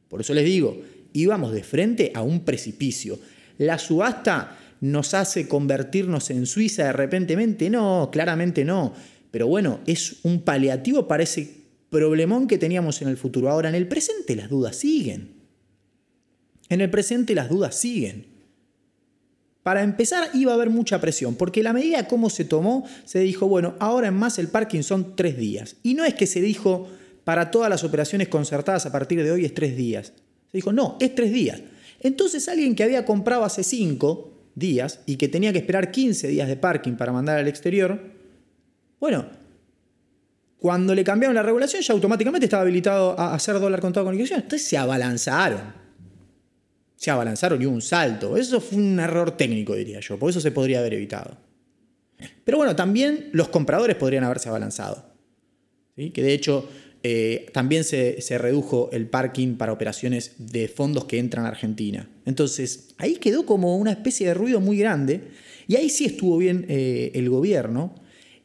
Por 0.10 0.22
eso 0.22 0.34
les 0.34 0.46
digo, 0.46 0.82
íbamos 1.14 1.54
de 1.54 1.64
frente 1.64 2.12
a 2.14 2.22
un 2.22 2.42
precipicio. 2.42 3.20
La 3.58 3.80
subasta 3.80 4.58
nos 4.82 5.14
hace 5.14 5.48
convertirnos 5.48 6.30
en 6.30 6.46
Suiza 6.46 6.86
de 6.86 6.94
repentemente. 6.94 7.70
No, 7.70 8.10
claramente 8.12 8.66
no. 8.66 8.94
Pero 9.32 9.48
bueno, 9.48 9.80
es 9.88 10.18
un 10.24 10.42
paliativo 10.42 11.08
para 11.08 11.24
ese 11.24 11.50
problemón 11.90 12.48
que 12.48 12.58
teníamos 12.58 13.02
en 13.02 13.08
el 13.08 13.18
futuro. 13.18 13.50
Ahora, 13.50 13.70
en 13.70 13.76
el 13.76 13.88
presente 13.88 14.36
las 14.36 14.50
dudas 14.50 14.76
siguen. 14.76 15.35
En 16.70 16.82
el 16.82 16.90
presente 16.90 17.36
las 17.36 17.50
dudas 17.50 17.76
siguen. 17.76 18.28
Para 19.64 19.84
empezar 19.84 20.30
iba 20.34 20.52
a 20.52 20.56
haber 20.56 20.70
mucha 20.70 21.02
presión, 21.02 21.36
porque 21.36 21.64
la 21.64 21.74
medida 21.74 22.08
como 22.08 22.30
se 22.30 22.46
tomó, 22.46 22.86
se 23.04 23.20
dijo, 23.20 23.48
bueno, 23.48 23.76
ahora 23.80 24.10
en 24.10 24.14
más 24.14 24.38
el 24.38 24.48
parking 24.48 24.84
son 24.84 25.16
tres 25.16 25.38
días. 25.38 25.78
Y 25.82 25.96
no 25.96 26.06
es 26.06 26.14
que 26.14 26.28
se 26.28 26.42
dijo 26.42 26.88
para 27.24 27.50
todas 27.50 27.70
las 27.70 27.84
operaciones 27.84 28.28
concertadas 28.28 28.86
a 28.86 28.92
partir 28.92 29.24
de 29.24 29.32
hoy 29.32 29.44
es 29.44 29.54
tres 29.54 29.76
días. 29.76 30.14
Se 30.52 30.58
dijo, 30.58 30.72
no, 30.72 30.98
es 31.00 31.16
tres 31.16 31.32
días. 31.32 31.62
Entonces 32.00 32.48
alguien 32.48 32.76
que 32.76 32.84
había 32.84 33.06
comprado 33.06 33.44
hace 33.44 33.64
cinco, 33.64 34.36
días 34.56 35.02
y 35.06 35.18
que 35.18 35.28
tenía 35.28 35.52
que 35.52 35.60
esperar 35.60 35.92
15 35.92 36.30
días 36.30 36.48
de 36.48 36.56
parking 36.56 36.94
para 36.94 37.12
mandar 37.12 37.38
al 37.38 37.48
exterior, 37.48 38.00
bueno, 39.00 39.26
cuando 40.58 40.96
le 40.96 41.04
cambiaron 41.04 41.36
la 41.36 41.44
regulación 41.44 41.82
ya 41.82 41.94
automáticamente 41.94 42.46
estaba 42.46 42.64
habilitado 42.64 43.20
a 43.20 43.36
hacer 43.36 43.60
dólar 43.60 43.82
contado 43.82 44.06
con 44.06 44.14
liquidación. 44.14 44.42
Entonces 44.42 44.68
se 44.68 44.78
abalanzaron. 44.78 45.85
Se 47.06 47.12
abalanzaron 47.12 47.62
y 47.62 47.68
hubo 47.68 47.76
un 47.76 47.84
salto. 47.84 48.36
Eso 48.36 48.60
fue 48.60 48.80
un 48.80 49.00
error 49.00 49.38
técnico, 49.38 49.76
diría 49.76 50.00
yo. 50.00 50.18
Por 50.18 50.32
eso 50.32 50.42
se 50.42 50.50
podría 50.50 50.80
haber 50.80 50.96
evitado. 50.96 51.38
Pero 52.44 52.58
bueno, 52.58 52.76
también 52.76 53.30
los 53.32 53.50
compradores 53.50 53.96
podrían 53.96 54.24
haberse 54.24 54.50
abalanzado. 54.50 55.06
¿sí? 55.96 56.10
Que 56.10 56.24
de 56.24 56.34
hecho 56.34 56.68
eh, 57.04 57.46
también 57.54 57.84
se, 57.84 58.18
redujo 58.40 58.90
el 58.92 59.06
parking 59.06 59.54
para 59.54 59.72
operaciones 59.72 60.34
de 60.40 60.68
fondos 60.68 61.06
que 61.06 61.20
entran 61.20 61.46
a 61.46 61.50
Argentina. 61.50 62.10
Entonces, 62.26 62.96
ahí 62.98 63.18
quedó 63.18 63.46
como 63.46 63.78
una 63.78 63.92
especie 63.92 64.26
de 64.26 64.34
ruido 64.34 64.60
muy 64.60 64.80
grande 64.80 65.26
y 65.68 65.76
ahí 65.76 65.92
sí 65.92 66.06
estuvo 66.06 66.40
bien 66.40 66.66
eh, 66.70 67.12
el 67.14 67.30
gobierno 67.30 67.94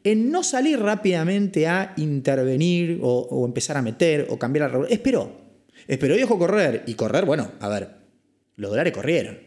en 0.03 0.29
no 0.29 0.43
salir 0.43 0.79
rápidamente 0.79 1.65
a 1.65 1.95
intervenir 1.97 2.99
o, 3.01 3.43
empezar 3.43 3.75
a 3.77 3.81
meter 3.81 4.27
o 4.29 4.37
cambiar 4.37 4.67
la 4.67 4.67
regulación. 4.67 4.99
Esperó. 4.99 5.41
Esperó 5.87 6.13
y 6.13 6.19
dejó 6.19 6.37
correr. 6.37 6.83
Y 6.85 6.93
correr, 6.93 7.25
bueno, 7.25 7.53
a 7.59 7.67
ver, 7.67 8.00
los 8.61 8.69
dólares 8.69 8.93
corrieron. 8.93 9.39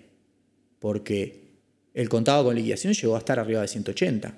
Porque 0.81 1.45
el 1.95 2.09
contado 2.09 2.45
con 2.45 2.57
liquidación 2.57 2.95
llegó 2.95 3.15
a 3.15 3.19
estar 3.19 3.39
arriba 3.39 3.61
de 3.61 3.69
180. 3.69 4.37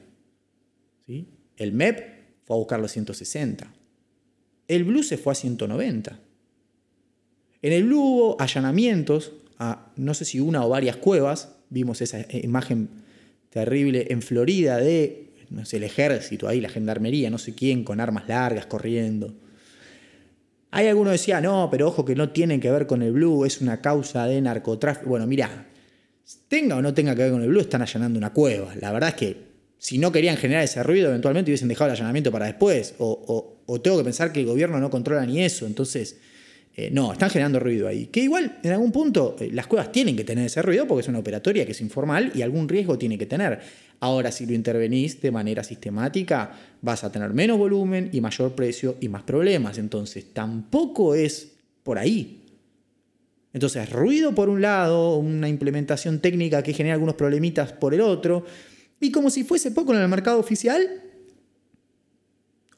¿sí? 1.06 1.28
El 1.56 1.72
MEP 1.72 1.98
fue 2.44 2.56
a 2.56 2.58
buscar 2.58 2.78
los 2.78 2.92
160. 2.92 3.72
El 4.68 4.84
Blue 4.84 5.02
se 5.02 5.16
fue 5.16 5.32
a 5.32 5.34
190. 5.34 6.20
En 7.62 7.72
el 7.72 7.84
Blue 7.84 8.00
hubo 8.00 8.40
allanamientos 8.40 9.32
a 9.58 9.92
no 9.96 10.12
sé 10.12 10.26
si 10.26 10.40
una 10.40 10.64
o 10.66 10.68
varias 10.68 10.96
cuevas. 10.96 11.56
Vimos 11.70 12.02
esa 12.02 12.26
imagen 12.36 12.90
terrible 13.48 14.08
en 14.10 14.20
Florida 14.20 14.76
de, 14.76 15.32
no 15.48 15.64
sé, 15.64 15.78
el 15.78 15.84
ejército 15.84 16.48
ahí, 16.48 16.60
la 16.60 16.68
gendarmería, 16.68 17.30
no 17.30 17.38
sé 17.38 17.54
quién, 17.54 17.82
con 17.82 17.98
armas 17.98 18.28
largas 18.28 18.66
corriendo. 18.66 19.34
Hay 20.70 20.88
algunos 20.88 21.12
que 21.12 21.18
decían, 21.18 21.44
no, 21.44 21.68
pero 21.70 21.88
ojo 21.88 22.04
que 22.04 22.14
no 22.14 22.30
tienen 22.30 22.60
que 22.60 22.70
ver 22.70 22.86
con 22.86 23.02
el 23.02 23.12
Blue, 23.12 23.44
es 23.44 23.60
una 23.60 23.80
causa 23.80 24.26
de 24.26 24.40
narcotráfico. 24.40 25.10
Bueno, 25.10 25.26
mira, 25.26 25.66
tenga 26.48 26.76
o 26.76 26.82
no 26.82 26.92
tenga 26.92 27.14
que 27.14 27.22
ver 27.22 27.32
con 27.32 27.42
el 27.42 27.48
Blue, 27.48 27.60
están 27.60 27.82
allanando 27.82 28.18
una 28.18 28.32
cueva. 28.32 28.74
La 28.80 28.92
verdad 28.92 29.10
es 29.10 29.14
que 29.14 29.46
si 29.78 29.98
no 29.98 30.12
querían 30.12 30.36
generar 30.36 30.64
ese 30.64 30.82
ruido, 30.82 31.08
eventualmente 31.08 31.50
hubiesen 31.50 31.68
dejado 31.68 31.90
el 31.90 31.96
allanamiento 31.96 32.32
para 32.32 32.46
después. 32.46 32.94
O, 32.98 33.60
o 33.64 33.80
tengo 33.80 33.98
que 33.98 34.04
pensar 34.04 34.32
que 34.32 34.40
el 34.40 34.46
gobierno 34.46 34.78
no 34.80 34.90
controla 34.90 35.24
ni 35.24 35.42
eso. 35.42 35.66
Entonces, 35.66 36.18
eh, 36.78 36.90
no, 36.92 37.10
están 37.10 37.30
generando 37.30 37.58
ruido 37.58 37.88
ahí. 37.88 38.08
Que 38.08 38.20
igual, 38.20 38.58
en 38.62 38.72
algún 38.72 38.92
punto, 38.92 39.34
eh, 39.40 39.48
las 39.50 39.66
cuevas 39.66 39.90
tienen 39.90 40.14
que 40.14 40.24
tener 40.24 40.44
ese 40.44 40.60
ruido 40.60 40.86
porque 40.86 41.00
es 41.00 41.08
una 41.08 41.20
operatoria 41.20 41.64
que 41.64 41.72
es 41.72 41.80
informal 41.80 42.32
y 42.34 42.42
algún 42.42 42.68
riesgo 42.68 42.98
tiene 42.98 43.16
que 43.16 43.24
tener. 43.24 43.60
Ahora, 44.00 44.30
si 44.30 44.44
lo 44.44 44.52
intervenís 44.52 45.18
de 45.22 45.30
manera 45.30 45.64
sistemática, 45.64 46.52
vas 46.82 47.02
a 47.02 47.10
tener 47.10 47.32
menos 47.32 47.56
volumen 47.56 48.10
y 48.12 48.20
mayor 48.20 48.54
precio 48.54 48.98
y 49.00 49.08
más 49.08 49.22
problemas. 49.22 49.78
Entonces, 49.78 50.34
tampoco 50.34 51.14
es 51.14 51.52
por 51.82 51.98
ahí. 51.98 52.42
Entonces, 53.54 53.88
ruido 53.88 54.34
por 54.34 54.50
un 54.50 54.60
lado, 54.60 55.16
una 55.16 55.48
implementación 55.48 56.20
técnica 56.20 56.62
que 56.62 56.74
genera 56.74 56.92
algunos 56.92 57.14
problemitas 57.14 57.72
por 57.72 57.94
el 57.94 58.02
otro. 58.02 58.44
Y 59.00 59.10
como 59.10 59.30
si 59.30 59.44
fuese 59.44 59.70
poco 59.70 59.94
en 59.94 60.02
el 60.02 60.08
mercado 60.08 60.38
oficial, 60.38 61.02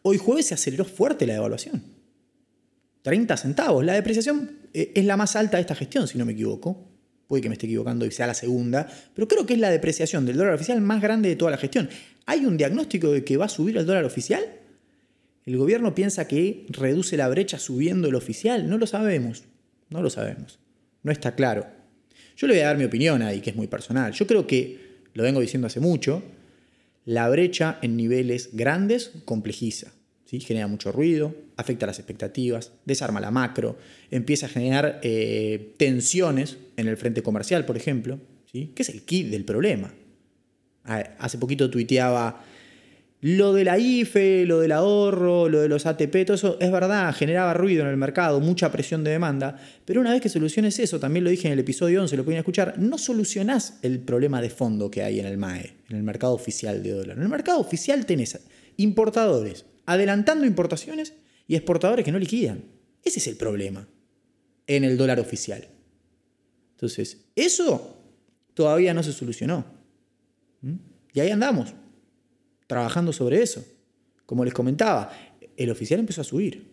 hoy 0.03 0.19
jueves 0.19 0.47
se 0.47 0.55
aceleró 0.55 0.85
fuerte 0.85 1.27
la 1.27 1.33
devaluación. 1.33 1.98
30 3.09 3.39
centavos. 3.39 3.83
La 3.87 3.95
depreciación 3.95 4.51
eh, 4.75 4.93
es 4.95 5.03
la 5.07 5.17
más 5.17 5.35
alta 5.35 5.57
de 5.57 5.63
esta 5.63 5.75
gestión, 5.75 6.07
si 6.07 6.19
no 6.19 6.27
me 6.27 6.33
equivoco. 6.33 6.91
Puede 7.27 7.41
que 7.41 7.49
me 7.49 7.55
esté 7.55 7.65
equivocando 7.65 8.05
y 8.05 8.11
sea 8.11 8.27
la 8.27 8.35
segunda, 8.35 8.87
pero 9.15 9.27
creo 9.27 9.47
que 9.47 9.55
es 9.55 9.59
la 9.59 9.71
depreciación 9.71 10.27
del 10.27 10.37
dólar 10.37 10.53
oficial 10.53 10.79
más 10.83 11.01
grande 11.01 11.31
de 11.31 11.37
toda 11.37 11.51
la 11.51 11.57
gestión. 11.57 11.89
¿Hay 12.27 12.45
un 12.45 12.59
diagnóstico 12.59 13.11
de 13.11 13.25
que 13.25 13.39
va 13.39 13.47
a 13.47 13.49
subir 13.49 13.79
el 13.79 13.87
dólar 13.87 14.05
oficial? 14.05 14.45
¿El 15.47 15.57
gobierno 15.57 15.95
piensa 15.95 16.29
que 16.29 16.67
reduce 16.69 17.17
la 17.17 17.31
brecha 17.31 17.59
subiendo 17.59 18.09
el 18.09 18.15
oficial? 18.15 18.69
No 18.69 18.77
lo 18.77 18.87
sabemos, 18.87 19.45
no 19.89 20.03
lo 20.03 20.11
sabemos. 20.11 20.59
No 21.03 21.11
está 21.11 21.35
claro. 21.35 21.67
Yo 22.37 22.47
le 22.47 22.53
voy 22.53 22.63
a 22.63 22.67
dar 22.67 22.77
mi 22.77 22.85
opinión 22.85 23.23
ahí, 23.23 23.41
que 23.41 23.49
es 23.49 23.57
muy 23.57 23.69
personal. 23.69 24.13
Yo 24.13 24.27
creo 24.27 24.47
que, 24.47 24.99
lo 25.15 25.23
vengo 25.23 25.41
diciendo 25.41 25.67
hace 25.67 25.81
mucho, 25.81 26.23
la 27.07 27.27
brecha 27.31 27.79
en 27.81 27.97
niveles 27.97 28.51
grandes 28.53 29.13
complejiza 29.25 29.95
genera 30.39 30.67
mucho 30.67 30.93
ruido, 30.93 31.35
afecta 31.57 31.87
las 31.87 31.99
expectativas, 31.99 32.73
desarma 32.85 33.21
la 33.21 33.31
macro, 33.31 33.79
empieza 34.11 34.47
a 34.47 34.49
generar 34.51 35.01
eh, 35.03 35.75
tensiones 35.79 36.59
en 36.77 36.87
el 36.87 36.99
frente 36.99 37.23
comercial, 37.23 37.65
por 37.65 37.77
ejemplo, 37.77 38.21
¿sí? 38.53 38.73
que 38.75 38.83
es 38.83 38.91
el 38.91 39.03
kit 39.03 39.29
del 39.29 39.45
problema. 39.45 39.93
Hace 40.85 41.39
poquito 41.39 41.69
tuiteaba 41.69 42.43
lo 43.21 43.53
de 43.53 43.65
la 43.65 43.79
IFE, 43.79 44.45
lo 44.47 44.61
del 44.61 44.71
ahorro, 44.71 45.49
lo 45.49 45.61
de 45.61 45.69
los 45.69 45.87
ATP, 45.87 46.25
todo 46.25 46.35
eso 46.37 46.57
es 46.61 46.71
verdad, 46.71 47.13
generaba 47.15 47.53
ruido 47.53 47.83
en 47.83 47.89
el 47.89 47.97
mercado, 47.97 48.39
mucha 48.39 48.71
presión 48.71 49.03
de 49.03 49.11
demanda, 49.11 49.59
pero 49.85 50.01
una 50.01 50.13
vez 50.13 50.21
que 50.21 50.29
soluciones 50.29 50.79
eso, 50.79 51.01
también 51.01 51.25
lo 51.25 51.31
dije 51.31 51.49
en 51.49 51.53
el 51.53 51.59
episodio 51.59 52.01
11, 52.03 52.17
lo 52.17 52.25
pueden 52.25 52.39
escuchar, 52.39 52.79
no 52.79 52.97
solucionás 52.97 53.79
el 53.83 53.99
problema 53.99 54.41
de 54.41 54.51
fondo 54.51 54.91
que 54.91 55.03
hay 55.03 55.19
en 55.19 55.27
el 55.27 55.37
MAE, 55.37 55.73
en 55.89 55.97
el 55.97 56.03
mercado 56.05 56.33
oficial 56.33 56.83
de 56.83 56.93
dólar. 56.93 57.17
En 57.17 57.25
el 57.25 57.29
mercado 57.29 57.59
oficial 57.59 58.07
tenés 58.07 58.39
importadores, 58.77 59.65
adelantando 59.89 60.45
importaciones 60.45 61.15
y 61.47 61.57
exportadores 61.57 62.05
que 62.05 62.13
no 62.13 62.19
liquidan. 62.19 62.63
Ese 63.03 63.21
es 63.21 63.27
el 63.27 63.37
problema 63.37 63.89
en 64.67 64.85
el 64.85 64.99
dólar 64.99 65.19
oficial. 65.19 65.67
Entonces, 66.73 67.25
eso 67.35 67.97
todavía 68.53 68.93
no 68.93 69.03
se 69.03 69.15
solucionó. 69.15 69.65
¿Mm? 70.61 70.75
Y 71.15 71.21
ahí 71.21 71.31
andamos, 71.31 71.73
trabajando 72.67 73.15
sobre 73.15 73.43
eso. 73.43 73.65
Como 74.27 74.45
les 74.45 74.53
comentaba, 74.53 75.11
el 75.57 75.71
oficial 75.71 76.01
empezó 76.01 76.21
a 76.21 76.25
subir. 76.25 76.71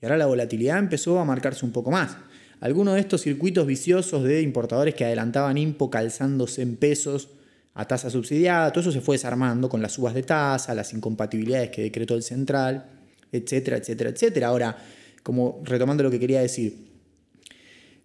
Y 0.00 0.06
ahora 0.06 0.18
la 0.18 0.26
volatilidad 0.26 0.78
empezó 0.78 1.18
a 1.18 1.24
marcarse 1.24 1.66
un 1.66 1.72
poco 1.72 1.90
más. 1.90 2.16
Algunos 2.60 2.94
de 2.94 3.00
estos 3.00 3.22
circuitos 3.22 3.66
viciosos 3.66 4.22
de 4.22 4.42
importadores 4.42 4.94
que 4.94 5.04
adelantaban 5.04 5.58
IMPO 5.58 5.90
calzándose 5.90 6.62
en 6.62 6.76
pesos 6.76 7.30
a 7.78 7.84
tasa 7.84 8.10
subsidiada, 8.10 8.72
todo 8.72 8.80
eso 8.80 8.90
se 8.90 9.00
fue 9.00 9.14
desarmando 9.14 9.68
con 9.68 9.80
las 9.80 9.92
subas 9.92 10.12
de 10.12 10.24
tasa, 10.24 10.74
las 10.74 10.92
incompatibilidades 10.92 11.70
que 11.70 11.82
decretó 11.82 12.16
el 12.16 12.24
central, 12.24 12.84
etcétera, 13.30 13.76
etcétera, 13.76 14.10
etcétera. 14.10 14.48
Ahora, 14.48 14.76
como 15.22 15.62
retomando 15.62 16.02
lo 16.02 16.10
que 16.10 16.18
quería 16.18 16.40
decir, 16.40 16.74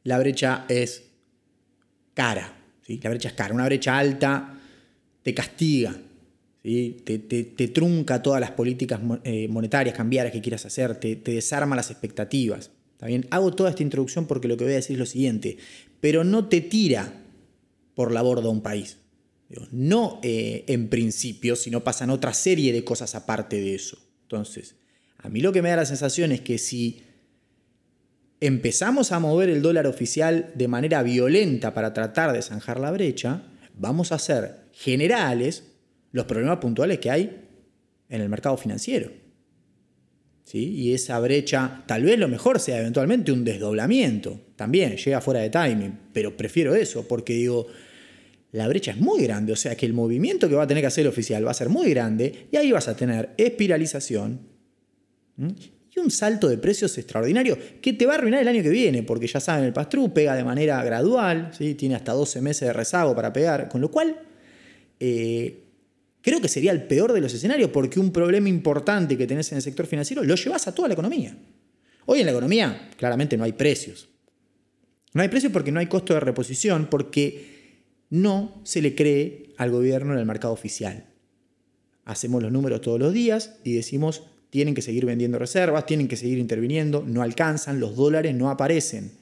la 0.03 0.20
brecha 0.20 0.65
es 0.70 1.06
cara, 2.13 2.53
¿sí? 2.86 3.00
la 3.01 3.10
brecha 3.10 3.30
es 3.30 3.34
cara, 3.34 3.56
una 3.56 3.65
brecha 3.65 3.98
alta 3.98 4.60
te 5.24 5.34
castiga, 5.34 5.96
¿sí? 6.62 6.98
te, 7.03 7.68
trunca 7.70 8.22
todas 8.22 8.42
las 8.42 8.51
políticas 8.51 9.00
eh, 9.24 9.48
monetarias, 9.48 9.98
cambiarias 9.98 10.34
que 10.34 10.42
quieras 10.42 10.68
hacer, 10.68 10.98
te, 10.98 11.15
te 11.15 11.32
desarma 11.32 11.75
las 11.75 11.89
expectativas. 11.89 12.70
¿Está? 12.92 13.08
Hago 13.36 13.51
toda 13.56 13.72
esta 13.72 13.82
introducción 13.82 14.27
porque 14.27 14.48
lo 14.48 14.56
que 14.56 14.65
voy 14.65 14.74
a 14.74 14.75
decir 14.75 14.94
es 14.98 15.00
lo 15.00 15.08
siguiente, 15.08 15.58
pero 16.00 16.24
no 16.24 16.48
te 16.48 16.62
tira 16.62 17.12
por 17.96 18.12
la 18.12 18.22
borda 18.22 18.50
un 18.50 18.62
país. 18.62 18.98
No 19.72 20.20
eh, 20.24 20.66
en 20.68 20.90
principio, 20.90 21.56
sino 21.56 21.84
pasan 21.84 22.10
otra 22.10 22.34
serie 22.34 22.74
de 22.74 22.84
cosas 22.84 23.14
aparte 23.16 23.62
de 23.62 23.76
eso. 23.76 23.98
Entonces, 24.24 24.76
a 25.18 25.30
mí 25.30 25.42
lo 25.42 25.52
que 25.52 25.62
me 25.62 25.70
da 25.70 25.78
la 25.78 25.86
sensación 25.86 26.32
es 26.32 26.42
que 26.42 26.58
si 26.58 27.04
empezamos 28.40 29.12
a 29.12 29.20
mover 29.20 29.50
el 29.50 29.62
dólar 29.62 29.88
oficial 29.88 30.52
de 30.56 30.68
manera 30.68 31.02
violenta 31.04 31.74
para 31.74 31.94
tratar 31.94 32.34
de 32.34 32.42
zanjar 32.42 32.80
la 32.80 32.92
brecha, 32.92 33.44
vamos 33.76 34.12
a 34.12 34.16
hacer 34.16 34.66
generales 34.74 35.64
los 36.12 36.26
problemas 36.26 36.58
puntuales 36.58 37.00
que 37.00 37.10
hay 37.10 37.48
en 38.10 38.22
el 38.22 38.30
mercado 38.30 38.58
financiero. 38.58 39.12
¿Sí? 40.44 40.72
Y 40.72 40.94
esa 40.94 41.20
brecha, 41.20 41.84
tal 41.88 42.04
vez 42.04 42.20
lo 42.20 42.28
mejor 42.28 42.60
sea 42.60 42.80
eventualmente 42.80 43.32
un 43.32 43.46
desdoblamiento. 43.46 44.42
También 44.58 44.98
llega 44.98 45.22
fuera 45.22 45.40
de 45.40 45.50
timing, 45.50 45.98
pero 46.12 46.36
prefiero 46.36 46.76
eso, 46.76 47.08
porque 47.08 47.34
digo, 47.34 47.68
la 48.53 48.67
brecha 48.67 48.91
es 48.91 48.98
muy 48.98 49.24
grande, 49.24 49.51
o 49.51 49.55
sea 49.55 49.75
que 49.75 49.86
el 49.86 49.93
movimiento 49.93 50.48
que 50.48 50.55
va 50.55 50.63
a 50.63 50.67
tener 50.67 50.81
que 50.83 50.88
hacer 50.88 51.01
el 51.01 51.07
oficial 51.10 51.45
va 51.45 51.51
a 51.51 51.55
ser 51.55 51.69
muy 51.69 51.89
grande 51.89 52.48
y 52.51 52.55
ahí 52.55 52.72
vas 52.72 52.88
a 52.88 52.95
tener 52.95 53.31
espiralización 53.36 54.39
y 55.95 56.00
un 56.00 56.12
salto 56.12 56.48
de 56.48 56.60
precios 56.60 56.95
extraordinario 57.00 57.57
que 57.81 57.93
te 57.93 58.05
va 58.05 58.13
a 58.13 58.17
arruinar 58.17 58.41
el 58.41 58.48
año 58.48 58.62
que 58.62 58.69
viene, 58.69 59.01
porque 59.01 59.25
ya 59.25 59.39
saben, 59.39 59.65
el 59.65 59.74
pastrú 59.74 60.13
pega 60.13 60.36
de 60.36 60.43
manera 60.43 60.83
gradual, 60.83 61.51
¿sí? 61.57 61.74
tiene 61.74 61.95
hasta 61.95 62.13
12 62.13 62.41
meses 62.41 62.67
de 62.67 62.74
rezago 62.74 63.15
para 63.15 63.33
pegar, 63.33 63.69
con 63.69 63.81
lo 63.81 63.89
cual 63.89 64.19
eh, 65.00 65.63
creo 66.22 66.39
que 66.39 66.48
sería 66.48 66.72
el 66.72 66.83
peor 66.83 67.12
de 67.12 67.22
los 67.22 67.33
escenarios 67.33 67.72
porque 67.72 68.00
un 68.00 68.12
problema 68.12 68.50
importante 68.50 69.17
que 69.17 69.25
tenés 69.25 69.51
en 69.51 69.57
el 69.57 69.62
sector 69.63 69.88
financiero 69.88 70.24
lo 70.24 70.36
llevas 70.36 70.67
a 70.67 70.75
toda 70.75 70.88
la 70.88 70.93
economía. 70.93 71.36
Hoy 72.05 72.19
en 72.19 72.25
la 72.27 72.31
economía 72.31 72.89
claramente 72.98 73.36
no 73.36 73.45
hay 73.45 73.53
precios. 73.53 74.10
No 75.13 75.24
hay 75.24 75.29
precios 75.29 75.51
porque 75.51 75.72
no 75.72 75.79
hay 75.79 75.88
costo 75.88 76.13
de 76.13 76.19
reposición, 76.19 76.88
porque 76.89 77.53
no 78.13 78.62
se 78.63 78.84
le 78.84 78.93
cree 78.93 79.50
al 79.58 79.72
gobierno 79.72 80.13
en 80.13 80.20
el 80.20 80.27
mercado 80.27 80.53
oficial. 80.53 81.05
Hacemos 82.05 82.43
los 82.43 82.51
números 82.51 82.82
todos 82.82 83.00
los 83.00 83.12
días 83.12 83.55
y 83.63 83.74
decimos, 83.74 84.22
tienen 84.51 84.75
que 84.75 84.84
seguir 84.84 85.08
vendiendo 85.08 85.39
reservas, 85.39 85.88
tienen 85.88 86.08
que 86.08 86.15
seguir 86.15 86.38
interviniendo, 86.38 87.03
no 87.08 87.24
alcanzan, 87.24 87.79
los 87.79 87.96
dólares 87.96 88.36
no 88.36 88.51
aparecen. 88.51 89.13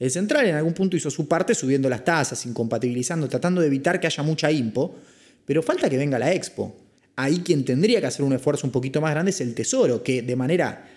El 0.00 0.10
central 0.10 0.46
en 0.46 0.56
algún 0.56 0.72
punto 0.72 0.96
hizo 0.96 1.12
su 1.12 1.28
parte 1.28 1.54
subiendo 1.54 1.88
las 1.88 2.04
tasas, 2.04 2.44
incompatibilizando, 2.44 3.28
tratando 3.28 3.60
de 3.60 3.68
evitar 3.68 4.00
que 4.00 4.08
haya 4.08 4.24
mucha 4.24 4.50
impo, 4.50 4.96
pero 5.44 5.62
falta 5.62 5.88
que 5.88 5.96
venga 5.96 6.18
la 6.18 6.32
expo. 6.32 6.74
Ahí 7.14 7.42
quien 7.44 7.64
tendría 7.64 8.00
que 8.00 8.08
hacer 8.08 8.24
un 8.24 8.32
esfuerzo 8.32 8.66
un 8.66 8.72
poquito 8.72 9.00
más 9.00 9.12
grande 9.12 9.30
es 9.30 9.40
el 9.40 9.54
Tesoro, 9.54 10.02
que 10.02 10.22
de 10.22 10.34
manera 10.34 10.88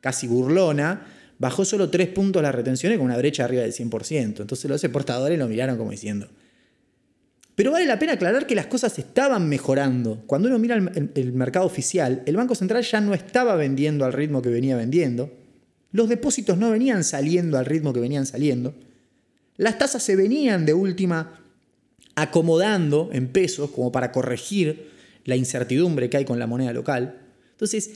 casi 0.00 0.28
burlona 0.28 1.08
bajó 1.40 1.64
solo 1.64 1.90
tres 1.90 2.06
puntos 2.06 2.40
las 2.40 2.54
retenciones 2.54 2.98
con 2.98 3.06
una 3.06 3.16
brecha 3.16 3.46
arriba 3.46 3.62
del 3.62 3.72
100%. 3.72 4.42
Entonces 4.42 4.70
los 4.70 4.84
exportadores 4.84 5.36
lo 5.36 5.48
miraron 5.48 5.76
como 5.76 5.90
diciendo, 5.90 6.28
pero 7.60 7.72
vale 7.72 7.84
la 7.84 7.98
pena 7.98 8.14
aclarar 8.14 8.46
que 8.46 8.54
las 8.54 8.68
cosas 8.68 8.98
estaban 8.98 9.46
mejorando. 9.46 10.22
Cuando 10.26 10.48
uno 10.48 10.58
mira 10.58 10.76
el, 10.76 11.32
mercado 11.34 11.66
oficial, 11.66 12.22
el 12.24 12.34
Banco 12.34 12.54
Central 12.54 12.82
ya 12.82 13.02
no 13.02 13.12
estaba 13.12 13.54
vendiendo 13.54 14.06
al 14.06 14.14
ritmo 14.14 14.40
que 14.40 14.48
venía 14.48 14.76
vendiendo. 14.76 15.30
Los 15.92 16.08
depósitos 16.08 16.56
no 16.56 16.70
venían 16.70 17.04
saliendo 17.04 17.58
al 17.58 17.66
ritmo 17.66 17.92
que 17.92 18.00
venían 18.00 18.24
saliendo. 18.24 18.74
Las 19.58 19.76
tasas 19.76 20.02
se 20.02 20.16
venían 20.16 20.64
de 20.64 20.72
última 20.72 21.38
acomodando 22.14 23.10
en 23.12 23.28
pesos 23.28 23.70
como 23.72 23.92
para 23.92 24.10
corregir 24.10 24.88
la 25.26 25.36
incertidumbre 25.36 26.08
que 26.08 26.16
hay 26.16 26.24
con 26.24 26.38
la 26.38 26.46
moneda 26.46 26.72
local. 26.72 27.20
Entonces, 27.50 27.90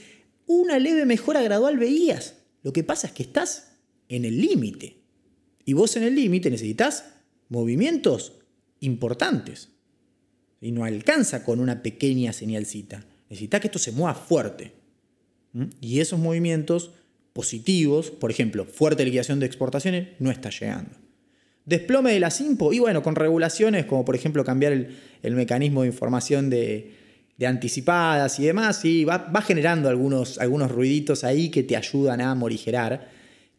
una 0.45 0.77
leve 0.77 1.07
mejora 1.07 1.41
gradual 1.41 1.79
veías. 1.79 2.35
Lo 2.61 2.71
que 2.71 2.83
pasa 2.83 3.07
es 3.07 3.13
que 3.13 3.23
estás 3.23 3.71
en 4.09 4.25
el 4.25 4.39
límite. 4.39 4.97
Y 5.65 5.73
vos 5.73 5.95
en 5.95 6.03
el 6.03 6.13
límite 6.13 6.51
necesitas 6.51 7.05
movimientos 7.49 8.44
importantes. 8.79 9.69
Y 10.61 10.71
no 10.71 10.83
alcanza 10.85 11.43
con 11.43 11.59
una 11.59 11.83
pequeña 11.83 12.33
señalcita. 12.33 13.05
Necesitas 13.29 13.61
que 13.61 13.67
esto 13.67 13.79
se 13.79 13.91
mueva 13.91 14.15
fuerte. 14.15 14.73
¿Mm? 15.53 15.65
Y 15.81 15.99
esos 15.99 16.19
movimientos 16.19 16.91
positivos, 17.33 18.11
por 18.11 18.31
ejemplo, 18.31 18.65
fuerte 18.65 19.03
liquidación 19.03 19.39
de 19.39 19.45
exportaciones, 19.45 20.07
no 20.19 20.31
está 20.31 20.49
llegando. 20.49 20.91
Desplome 21.65 22.13
de 22.13 22.19
la 22.19 22.31
SIMPO, 22.31 22.71
y 22.73 22.79
bueno, 22.79 23.01
con 23.03 23.15
regulaciones 23.15 23.85
como 23.85 24.05
por 24.05 24.15
ejemplo 24.15 24.45
cambiar 24.45 24.71
el, 24.71 25.35
mecanismo 25.35 25.81
de 25.81 25.87
información 25.87 26.49
de, 26.49 26.93
anticipadas 27.45 28.39
y 28.39 28.45
demás, 28.45 28.85
y 28.85 29.03
va, 29.03 29.17
va, 29.17 29.41
generando 29.41 29.89
algunos, 29.89 30.37
algunos 30.37 30.71
ruiditos 30.71 31.23
ahí 31.23 31.49
que 31.49 31.63
te 31.63 31.75
ayudan 31.75 32.21
a 32.21 32.35
morigerar. 32.35 33.09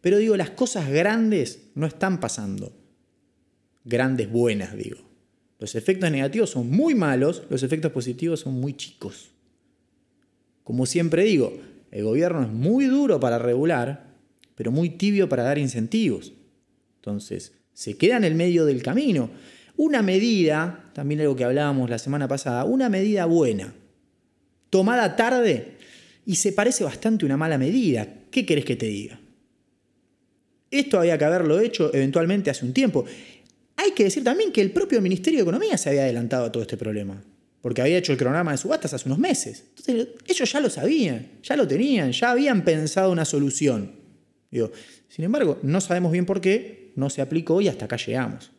Pero 0.01 0.19
digo, 0.19 0.37
las 0.37 0.51
cosas 0.51 0.89
grandes 0.89 1.65
no 1.75 1.87
están 1.87 2.21
pasando. 2.21 2.73
Grandes 3.85 4.31
buenas, 4.31 4.77
digo. 4.77 5.06
Los 5.59 5.75
efectos 5.75 6.11
negativos 6.11 6.51
son 6.51 6.71
muy 6.71 6.95
malos, 6.95 7.43
los 7.49 7.63
efectos 7.63 7.93
positivos 7.93 8.41
son 8.41 8.55
muy 8.55 8.75
chicos. 8.75 9.31
Como 10.65 10.85
siempre 10.85 11.25
digo, 11.25 11.57
el 11.91 12.05
gobierno 12.05 12.43
es 12.43 12.49
muy 12.49 12.87
duro 12.87 13.21
para 13.21 13.39
regular, 13.39 14.07
pero 14.55 14.71
muy 14.71 14.91
tibio 14.91 15.29
para 15.29 15.45
dar 15.45 15.59
incentivos. 15.59 16.33
Entonces, 16.97 17.53
se 17.73 17.97
queda 17.97 18.17
en 18.17 18.25
el 18.25 18.35
medio 18.35 18.65
del 18.65 18.83
camino. 18.83 19.31
Una 19.77 20.03
medida, 20.03 20.91
también 20.95 21.21
algo 21.21 21.37
que 21.37 21.45
hablábamos 21.45 21.89
la 21.89 21.99
semana 21.99 22.27
pasada, 22.27 22.65
una 22.65 22.89
medida 22.89 23.27
buena, 23.27 23.73
tomada 24.71 25.15
tarde 25.15 25.77
y 26.25 26.37
se 26.37 26.53
parece 26.53 26.85
bastante 26.85 27.25
a 27.25 27.27
una 27.27 27.37
mala 27.37 27.59
medida. 27.59 28.09
¿Qué 28.31 28.45
querés 28.45 28.65
que 28.65 28.77
te 28.77 28.87
diga? 28.87 29.21
Esto 30.71 30.99
había 30.99 31.17
que 31.17 31.25
haberlo 31.25 31.61
hecho 31.61 31.95
eventualmente 31.95 32.51
hace 32.51 32.65
un 32.65 32.73
tiempo. 32.73 33.05
Hay 33.77 33.93
que 33.93 34.05
decir 34.05 34.25
también 34.25 34.53
que 34.53 34.61
el 34.61 34.73
propio 34.73 35.01
Ministerio 35.01 35.39
de 35.39 35.43
Economía 35.43 35.77
se 35.77 35.91
había 35.91 36.03
adelantado 36.03 36.47
a 36.47 36.53
todo 36.53 36.63
este 36.63 36.77
problema, 36.77 37.23
porque 37.61 37.83
había 37.83 37.99
hecho 37.99 38.13
el 38.13 38.19
cronograma 38.19 38.53
de 38.53 38.59
subastas 38.59 38.95
hace 38.95 39.09
unos 39.09 39.19
meses. 39.19 39.65
Entonces, 39.77 40.09
ellos 40.27 40.53
ya 40.53 40.61
lo 40.61 40.71
sabían, 40.71 41.29
ya 41.43 41.57
lo 41.57 41.69
tenían, 41.69 42.13
ya 42.13 42.31
habían 42.31 42.65
pensado 42.65 43.13
una 43.13 43.25
solución. 43.25 43.93
Sin 45.09 45.25
embargo, 45.25 45.59
no 45.63 45.81
sabemos 45.81 46.13
bien 46.13 46.25
por 46.25 46.41
qué 46.41 46.93
no 46.97 47.11
se 47.11 47.21
aplicó 47.21 47.61
y 47.61 47.69
hasta 47.69 47.85
acá 47.85 47.97
llegamos. 47.97 48.51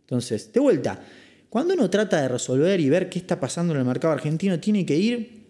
Entonces, 0.00 0.52
de 0.52 0.60
vuelta, 0.60 1.02
cuando 1.48 1.74
uno 1.74 1.88
trata 1.88 2.20
de 2.20 2.28
resolver 2.28 2.78
y 2.80 2.90
ver 2.90 3.08
qué 3.08 3.18
está 3.18 3.40
pasando 3.40 3.72
en 3.72 3.80
el 3.80 3.86
mercado 3.86 4.12
argentino, 4.12 4.60
tiene 4.60 4.84
que 4.84 4.96
ir, 4.96 5.46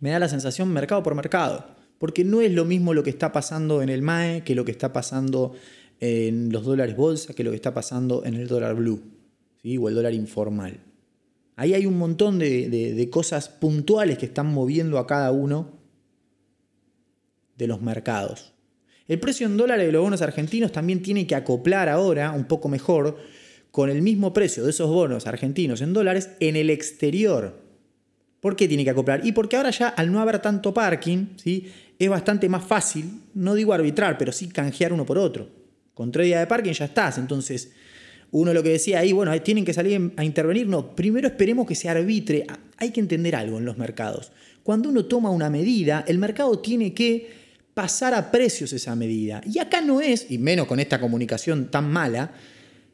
me 0.00 0.10
da 0.10 0.18
la 0.18 0.28
sensación, 0.28 0.68
mercado 0.68 1.02
por 1.02 1.14
mercado 1.14 1.80
porque 2.00 2.24
no 2.24 2.40
es 2.40 2.50
lo 2.50 2.64
mismo 2.64 2.94
lo 2.94 3.02
que 3.02 3.10
está 3.10 3.30
pasando 3.30 3.82
en 3.82 3.90
el 3.90 4.00
MAE 4.00 4.42
que 4.42 4.54
lo 4.54 4.64
que 4.64 4.70
está 4.70 4.90
pasando 4.90 5.52
en 6.00 6.50
los 6.50 6.64
dólares 6.64 6.96
bolsa, 6.96 7.34
que 7.34 7.44
lo 7.44 7.50
que 7.50 7.56
está 7.56 7.74
pasando 7.74 8.24
en 8.24 8.34
el 8.34 8.48
dólar 8.48 8.74
blue, 8.74 9.02
o 9.62 9.88
el 9.88 9.94
dólar 9.94 10.14
informal. 10.14 10.80
Ahí 11.56 11.74
hay 11.74 11.84
un 11.84 11.98
montón 11.98 12.38
de, 12.38 13.08
cosas 13.12 13.50
puntuales 13.50 14.16
que 14.16 14.26
están 14.26 14.46
moviendo 14.46 14.98
a 14.98 15.06
cada 15.06 15.30
uno 15.30 15.78
de 17.58 17.66
los 17.66 17.82
mercados. 17.82 18.54
El 19.06 19.20
precio 19.20 19.46
en 19.46 19.58
dólares 19.58 19.84
de 19.84 19.92
los 19.92 20.02
bonos 20.02 20.22
argentinos 20.22 20.72
también 20.72 21.02
tiene 21.02 21.26
que 21.26 21.34
acoplar 21.34 21.90
ahora 21.90 22.32
un 22.32 22.44
poco 22.44 22.68
mejor 22.68 23.18
con 23.70 23.90
el 23.90 24.00
mismo 24.00 24.32
precio 24.32 24.64
de 24.64 24.70
esos 24.70 24.88
bonos 24.88 25.26
argentinos 25.26 25.82
en 25.82 25.92
dólares 25.92 26.30
en 26.40 26.56
el 26.56 26.70
exterior. 26.70 27.60
¿Por 28.40 28.56
qué 28.56 28.66
tiene 28.66 28.84
que 28.84 28.90
acoplar? 28.90 29.26
Y 29.26 29.32
porque 29.32 29.56
ahora 29.56 29.70
ya 29.70 29.88
al 29.88 30.10
no 30.10 30.20
haber 30.20 30.40
tanto 30.40 30.72
parking, 30.72 31.36
¿sí? 31.36 31.70
es 31.98 32.08
bastante 32.08 32.48
más 32.48 32.64
fácil, 32.64 33.20
no 33.34 33.54
digo 33.54 33.74
arbitrar, 33.74 34.16
pero 34.16 34.32
sí 34.32 34.48
canjear 34.48 34.94
uno 34.94 35.04
por 35.04 35.18
otro. 35.18 35.59
Con 36.00 36.10
tres 36.10 36.28
días 36.28 36.40
de 36.40 36.46
parking 36.46 36.72
ya 36.72 36.86
estás. 36.86 37.18
Entonces, 37.18 37.72
uno 38.30 38.54
lo 38.54 38.62
que 38.62 38.70
decía 38.70 39.00
ahí, 39.00 39.12
bueno, 39.12 39.38
tienen 39.42 39.66
que 39.66 39.74
salir 39.74 40.14
a 40.16 40.24
intervenir. 40.24 40.66
No, 40.66 40.96
primero 40.96 41.28
esperemos 41.28 41.66
que 41.66 41.74
se 41.74 41.90
arbitre. 41.90 42.46
Hay 42.78 42.88
que 42.88 43.00
entender 43.00 43.36
algo 43.36 43.58
en 43.58 43.66
los 43.66 43.76
mercados. 43.76 44.32
Cuando 44.62 44.88
uno 44.88 45.04
toma 45.04 45.28
una 45.28 45.50
medida, 45.50 46.02
el 46.08 46.16
mercado 46.16 46.58
tiene 46.58 46.94
que 46.94 47.28
pasar 47.74 48.14
a 48.14 48.30
precios 48.30 48.72
esa 48.72 48.96
medida. 48.96 49.42
Y 49.44 49.58
acá 49.58 49.82
no 49.82 50.00
es, 50.00 50.30
y 50.30 50.38
menos 50.38 50.66
con 50.66 50.80
esta 50.80 50.98
comunicación 50.98 51.70
tan 51.70 51.92
mala, 51.92 52.32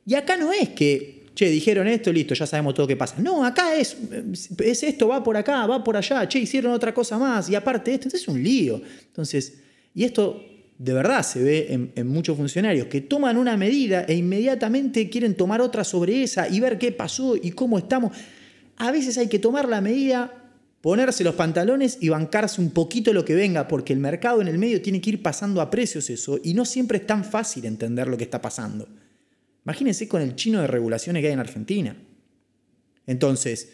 y 0.04 0.14
acá 0.14 0.36
no 0.36 0.52
es 0.52 0.70
que 0.70 1.26
che, 1.36 1.48
dijeron 1.48 1.86
esto, 1.86 2.12
listo, 2.12 2.34
ya 2.34 2.44
sabemos 2.44 2.74
todo 2.74 2.88
qué 2.88 2.96
pasa. 2.96 3.14
No, 3.20 3.44
acá 3.44 3.76
es, 3.76 3.96
es 4.58 4.82
esto, 4.82 5.06
va 5.06 5.22
por 5.22 5.36
acá, 5.36 5.64
va 5.68 5.84
por 5.84 5.96
allá, 5.96 6.26
che, 6.26 6.40
hicieron 6.40 6.72
otra 6.72 6.92
cosa 6.92 7.18
más, 7.18 7.48
y 7.48 7.54
aparte 7.54 7.92
esto, 7.94 8.08
entonces 8.08 8.22
es 8.22 8.26
un 8.26 8.42
lío. 8.42 8.82
Entonces, 9.06 9.58
y 9.94 10.02
esto 10.02 10.55
de 10.78 10.92
verdad 10.92 11.22
se 11.22 11.42
ve 11.42 11.90
en, 11.94 12.06
muchos 12.06 12.36
funcionarios 12.36 12.88
que 12.88 13.00
toman 13.00 13.38
una 13.38 13.56
medida 13.56 14.04
e 14.04 14.14
inmediatamente 14.14 15.08
quieren 15.08 15.34
tomar 15.34 15.60
otra 15.60 15.84
sobre 15.84 16.22
esa 16.22 16.48
y 16.48 16.60
ver 16.60 16.78
qué 16.78 16.92
pasó 16.92 17.36
y 17.36 17.52
cómo 17.52 17.78
estamos. 17.78 18.16
A 18.76 18.90
veces 18.90 19.16
hay 19.16 19.28
que 19.28 19.38
tomar 19.38 19.68
la 19.68 19.80
medida, 19.80 20.34
ponerse 20.82 21.24
los 21.24 21.34
pantalones 21.34 21.96
y 22.00 22.10
bancarse 22.10 22.60
un 22.60 22.70
poquito 22.70 23.14
lo 23.14 23.24
que 23.24 23.34
venga, 23.34 23.68
porque 23.68 23.94
el 23.94 24.00
mercado 24.00 24.42
en 24.42 24.48
el 24.48 24.58
medio 24.58 24.82
tiene 24.82 25.00
que 25.00 25.10
ir 25.10 25.22
pasando 25.22 25.62
a 25.62 25.70
precios 25.70 26.10
eso, 26.10 26.38
y 26.44 26.52
no 26.52 26.66
siempre 26.66 26.98
es 26.98 27.06
tan 27.06 27.24
fácil 27.24 27.64
entender 27.64 28.06
lo 28.06 28.18
que 28.18 28.24
está 28.24 28.42
pasando. 28.42 28.86
Imagínense 29.64 30.06
con 30.06 30.20
el 30.20 30.36
chino 30.36 30.60
de 30.60 30.66
regulaciones 30.66 31.22
que 31.22 31.28
hay 31.28 31.32
en 31.32 31.40
Argentina. 31.40 31.96
Entonces, 33.06 33.70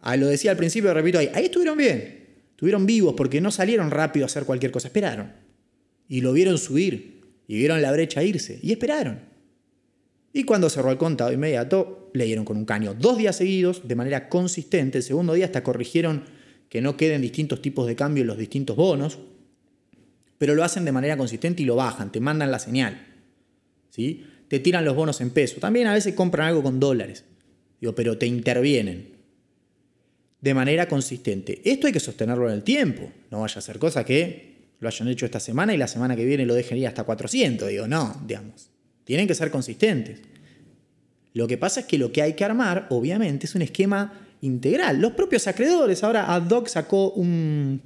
a 0.00 0.16
lo 0.16 0.28
decía 0.28 0.52
al 0.52 0.56
principio, 0.56 0.94
repito 0.94 1.18
ahí, 1.18 1.30
ahí 1.34 1.46
estuvieron 1.46 1.76
bien. 1.76 2.26
Estuvieron 2.50 2.86
vivos 2.86 3.14
porque 3.16 3.40
no 3.40 3.50
salieron 3.50 3.90
rápido 3.90 4.24
a 4.24 4.26
hacer 4.26 4.44
cualquier 4.44 4.70
cosa, 4.70 4.88
esperaron. 4.88 5.47
Y 6.08 6.20
lo 6.20 6.32
vieron 6.32 6.58
subir. 6.58 7.20
Y 7.46 7.58
vieron 7.58 7.82
la 7.82 7.92
brecha 7.92 8.22
irse. 8.22 8.58
Y 8.62 8.72
esperaron. 8.72 9.20
Y 10.32 10.44
cuando 10.44 10.70
cerró 10.70 10.90
el 10.90 10.98
contado 10.98 11.32
inmediato, 11.32 12.10
leyeron 12.14 12.44
con 12.44 12.56
un 12.56 12.64
caño 12.64 12.94
dos 12.94 13.18
días 13.18 13.36
seguidos, 13.36 13.86
de 13.86 13.94
manera 13.94 14.28
consistente. 14.28 14.98
El 14.98 15.04
segundo 15.04 15.34
día 15.34 15.46
hasta 15.46 15.62
corrigieron 15.62 16.24
que 16.68 16.80
no 16.80 16.96
queden 16.96 17.22
distintos 17.22 17.62
tipos 17.62 17.86
de 17.86 17.96
cambio 17.96 18.22
en 18.22 18.28
los 18.28 18.38
distintos 18.38 18.76
bonos. 18.76 19.18
Pero 20.38 20.54
lo 20.54 20.64
hacen 20.64 20.84
de 20.84 20.92
manera 20.92 21.16
consistente 21.16 21.62
y 21.62 21.66
lo 21.66 21.76
bajan, 21.76 22.12
te 22.12 22.20
mandan 22.20 22.50
la 22.50 22.58
señal. 22.58 23.06
¿Sí? 23.90 24.24
te 24.48 24.58
tiran 24.58 24.84
los 24.84 24.96
bonos 24.96 25.20
en 25.20 25.30
peso. 25.30 25.60
También 25.60 25.86
a 25.86 25.94
veces 25.94 26.14
compran 26.14 26.48
algo 26.48 26.62
con 26.62 26.80
dólares. 26.80 27.24
Digo, 27.80 27.94
pero 27.94 28.18
te 28.18 28.26
intervienen 28.26 29.10
de 30.40 30.54
manera 30.54 30.88
consistente. 30.88 31.60
Esto 31.64 31.86
hay 31.86 31.92
que 31.92 32.00
sostenerlo 32.00 32.48
en 32.48 32.54
el 32.54 32.62
tiempo. 32.64 33.12
No 33.30 33.40
vaya 33.40 33.58
a 33.58 33.62
ser 33.62 33.78
cosa 33.78 34.04
que 34.04 34.57
lo 34.80 34.88
hayan 34.88 35.08
hecho 35.08 35.26
esta 35.26 35.40
semana 35.40 35.74
y 35.74 35.76
la 35.76 35.88
semana 35.88 36.14
que 36.16 36.24
viene 36.24 36.46
lo 36.46 36.54
dejen 36.54 36.78
ir 36.78 36.86
hasta 36.86 37.04
400. 37.04 37.68
Digo, 37.68 37.88
no, 37.88 38.20
digamos. 38.26 38.70
Tienen 39.04 39.26
que 39.26 39.34
ser 39.34 39.50
consistentes. 39.50 40.20
Lo 41.32 41.46
que 41.46 41.58
pasa 41.58 41.80
es 41.80 41.86
que 41.86 41.98
lo 41.98 42.12
que 42.12 42.22
hay 42.22 42.34
que 42.34 42.44
armar, 42.44 42.86
obviamente, 42.90 43.46
es 43.46 43.54
un 43.54 43.62
esquema 43.62 44.28
integral. 44.40 45.00
Los 45.00 45.12
propios 45.12 45.46
acreedores, 45.46 46.02
ahora 46.04 46.32
AdDoc 46.34 46.68
sacó 46.68 47.10
un 47.10 47.80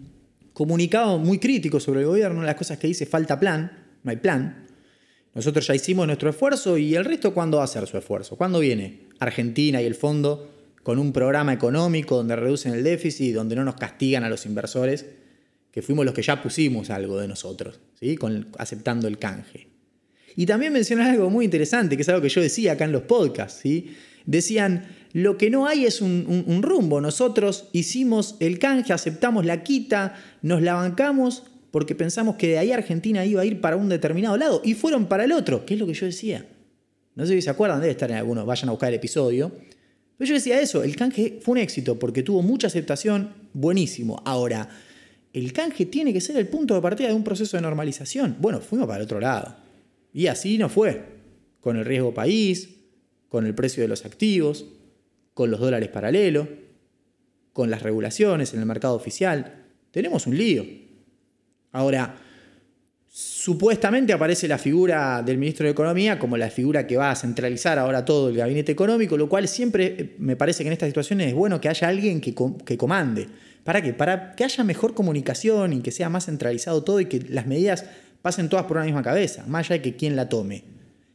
comunicado 0.52 1.18
muy 1.18 1.38
crítico 1.38 1.80
sobre 1.80 2.00
el 2.00 2.06
gobierno, 2.06 2.42
las 2.42 2.56
cosas 2.56 2.78
que 2.78 2.86
dice 2.86 3.06
falta 3.06 3.40
plan, 3.40 3.72
no 4.02 4.10
hay 4.10 4.18
plan. 4.18 4.66
Nosotros 5.34 5.66
ya 5.66 5.74
hicimos 5.74 6.06
nuestro 6.06 6.28
esfuerzo 6.28 6.76
y 6.76 6.94
el 6.94 7.04
resto, 7.06 7.32
¿cuándo 7.32 7.56
va 7.56 7.62
a 7.62 7.64
hacer 7.64 7.86
su 7.86 7.96
esfuerzo? 7.96 8.36
¿Cuándo 8.36 8.58
viene 8.58 9.08
Argentina 9.18 9.80
y 9.80 9.86
el 9.86 9.94
fondo 9.94 10.50
con 10.82 10.98
un 10.98 11.12
programa 11.12 11.52
económico 11.52 12.16
donde 12.16 12.36
reducen 12.36 12.74
el 12.74 12.84
déficit 12.84 13.28
y 13.28 13.32
donde 13.32 13.56
no 13.56 13.64
nos 13.64 13.76
castigan 13.76 14.24
a 14.24 14.28
los 14.28 14.44
inversores, 14.44 15.06
que 15.72 15.82
fuimos 15.82 16.04
los 16.04 16.14
que 16.14 16.22
ya 16.22 16.40
pusimos 16.40 16.90
algo 16.90 17.18
de 17.18 17.26
nosotros, 17.26 17.80
¿sí? 17.98 18.16
aceptando 18.58 19.08
el 19.08 19.18
canje? 19.18 19.68
Y 20.36 20.46
también 20.46 20.72
mencionan 20.72 21.08
algo 21.08 21.28
muy 21.30 21.44
interesante, 21.44 21.96
que 21.96 22.02
es 22.02 22.08
algo 22.08 22.22
que 22.22 22.28
yo 22.28 22.40
decía 22.40 22.72
acá 22.72 22.84
en 22.84 22.92
los 22.92 23.02
podcasts. 23.02 23.60
¿sí? 23.62 23.94
Decían, 24.24 24.86
lo 25.12 25.36
que 25.36 25.50
no 25.50 25.66
hay 25.66 25.84
es 25.84 26.00
un, 26.00 26.44
un 26.46 26.62
rumbo. 26.62 27.00
Nosotros 27.00 27.68
hicimos 27.72 28.36
el 28.40 28.58
canje, 28.58 28.92
aceptamos 28.92 29.44
la 29.44 29.62
quita, 29.62 30.14
nos 30.42 30.62
la 30.62 30.74
bancamos 30.74 31.44
porque 31.72 31.94
pensamos 31.94 32.36
que 32.36 32.48
de 32.48 32.58
ahí 32.58 32.70
Argentina 32.70 33.24
iba 33.24 33.42
a 33.42 33.44
ir 33.44 33.60
para 33.60 33.76
un 33.76 33.88
determinado 33.88 34.36
lado 34.36 34.60
y 34.62 34.74
fueron 34.74 35.06
para 35.06 35.24
el 35.24 35.32
otro, 35.32 35.64
que 35.64 35.74
es 35.74 35.80
lo 35.80 35.86
que 35.86 35.94
yo 35.94 36.06
decía. 36.06 36.46
No 37.14 37.26
sé 37.26 37.34
si 37.34 37.42
se 37.42 37.50
acuerdan, 37.50 37.80
debe 37.80 37.92
estar 37.92 38.10
en 38.10 38.18
algunos, 38.18 38.46
vayan 38.46 38.68
a 38.68 38.72
buscar 38.72 38.90
el 38.90 38.94
episodio. 38.96 39.52
Pero 40.16 40.28
yo 40.28 40.34
decía 40.34 40.60
eso, 40.60 40.82
el 40.82 40.94
canje 40.96 41.40
fue 41.42 41.52
un 41.52 41.58
éxito 41.58 41.98
porque 41.98 42.22
tuvo 42.22 42.42
mucha 42.42 42.66
aceptación, 42.66 43.32
buenísimo. 43.54 44.22
Ahora, 44.24 44.68
el 45.32 45.52
canje 45.52 45.86
tiene 45.86 46.12
que 46.12 46.20
ser 46.20 46.36
el 46.36 46.48
punto 46.48 46.74
de 46.74 46.82
partida 46.82 47.08
de 47.08 47.14
un 47.14 47.24
proceso 47.24 47.56
de 47.56 47.62
normalización. 47.62 48.36
Bueno, 48.38 48.60
fuimos 48.60 48.86
para 48.86 48.98
el 48.98 49.04
otro 49.04 49.20
lado. 49.20 49.56
Y 50.12 50.26
así 50.26 50.58
no 50.58 50.68
fue. 50.68 51.02
Con 51.60 51.76
el 51.76 51.84
riesgo 51.84 52.12
país, 52.12 52.68
con 53.28 53.46
el 53.46 53.54
precio 53.54 53.82
de 53.82 53.88
los 53.88 54.04
activos, 54.04 54.66
con 55.32 55.50
los 55.50 55.60
dólares 55.60 55.88
paralelos, 55.88 56.48
con 57.52 57.70
las 57.70 57.82
regulaciones 57.82 58.52
en 58.52 58.60
el 58.60 58.66
mercado 58.66 58.94
oficial. 58.94 59.64
Tenemos 59.90 60.26
un 60.26 60.36
lío. 60.36 60.64
Ahora, 61.72 62.14
supuestamente 63.08 64.12
aparece 64.12 64.48
la 64.48 64.58
figura 64.58 65.22
del 65.22 65.38
ministro 65.38 65.64
de 65.64 65.72
Economía 65.72 66.18
como 66.18 66.36
la 66.36 66.50
figura 66.50 66.86
que 66.86 66.96
va 66.96 67.10
a 67.10 67.16
centralizar 67.16 67.78
ahora 67.78 68.04
todo 68.04 68.28
el 68.28 68.36
gabinete 68.36 68.72
económico, 68.72 69.16
lo 69.16 69.28
cual 69.28 69.48
siempre 69.48 70.14
me 70.18 70.36
parece 70.36 70.62
que 70.62 70.68
en 70.68 70.72
estas 70.74 70.88
situaciones 70.88 71.28
es 71.28 71.34
bueno 71.34 71.60
que 71.60 71.68
haya 71.68 71.88
alguien 71.88 72.20
que, 72.20 72.34
que 72.64 72.76
comande. 72.76 73.28
¿Para 73.64 73.80
qué? 73.82 73.92
Para 73.92 74.34
que 74.34 74.44
haya 74.44 74.64
mejor 74.64 74.94
comunicación 74.94 75.72
y 75.72 75.80
que 75.80 75.92
sea 75.92 76.08
más 76.08 76.26
centralizado 76.26 76.82
todo 76.82 77.00
y 77.00 77.06
que 77.06 77.20
las 77.28 77.46
medidas 77.46 77.84
pasen 78.20 78.48
todas 78.48 78.66
por 78.66 78.76
una 78.76 78.86
misma 78.86 79.02
cabeza, 79.02 79.44
más 79.46 79.66
allá 79.66 79.76
de 79.76 79.82
que 79.82 79.96
quien 79.96 80.16
la 80.16 80.28
tome. 80.28 80.64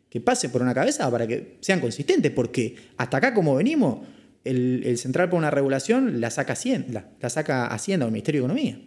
Que 0.09 0.21
pase 0.21 0.49
por 0.49 0.61
una 0.61 0.73
cabeza 0.73 1.09
para 1.11 1.27
que 1.27 1.57
sean 1.59 1.79
consistentes, 1.81 2.31
porque 2.31 2.75
hasta 2.97 3.17
acá 3.17 3.33
como 3.33 3.55
venimos, 3.55 3.99
el, 4.43 4.97
Central 4.97 5.29
por 5.29 5.39
una 5.39 5.51
regulación 5.51 6.21
la 6.21 6.29
saca, 6.31 6.53
Hacienda, 6.53 7.11
la, 7.19 7.29
saca 7.29 7.67
Hacienda 7.67 8.05
o 8.05 8.07
el 8.07 8.13
Ministerio 8.13 8.41
de 8.41 8.45
Economía. 8.45 8.81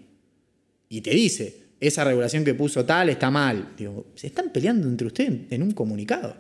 Y 0.89 1.03
te 1.03 1.11
dice, 1.11 1.57
esa 1.79 2.05
regulación 2.05 2.45
que 2.45 2.55
puso 2.55 2.85
tal 2.85 3.11
está 3.11 3.31
mal. 3.31 3.75
Digo, 3.77 4.07
se 4.15 4.29
están 4.29 4.51
peleando 4.51 4.89
entre 4.89 5.07
ustedes 5.07 5.33
en 5.51 5.63
un 5.63 5.73
comunicado. 5.73 6.35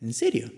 ¿En 0.00 0.12
serio? 0.12 0.50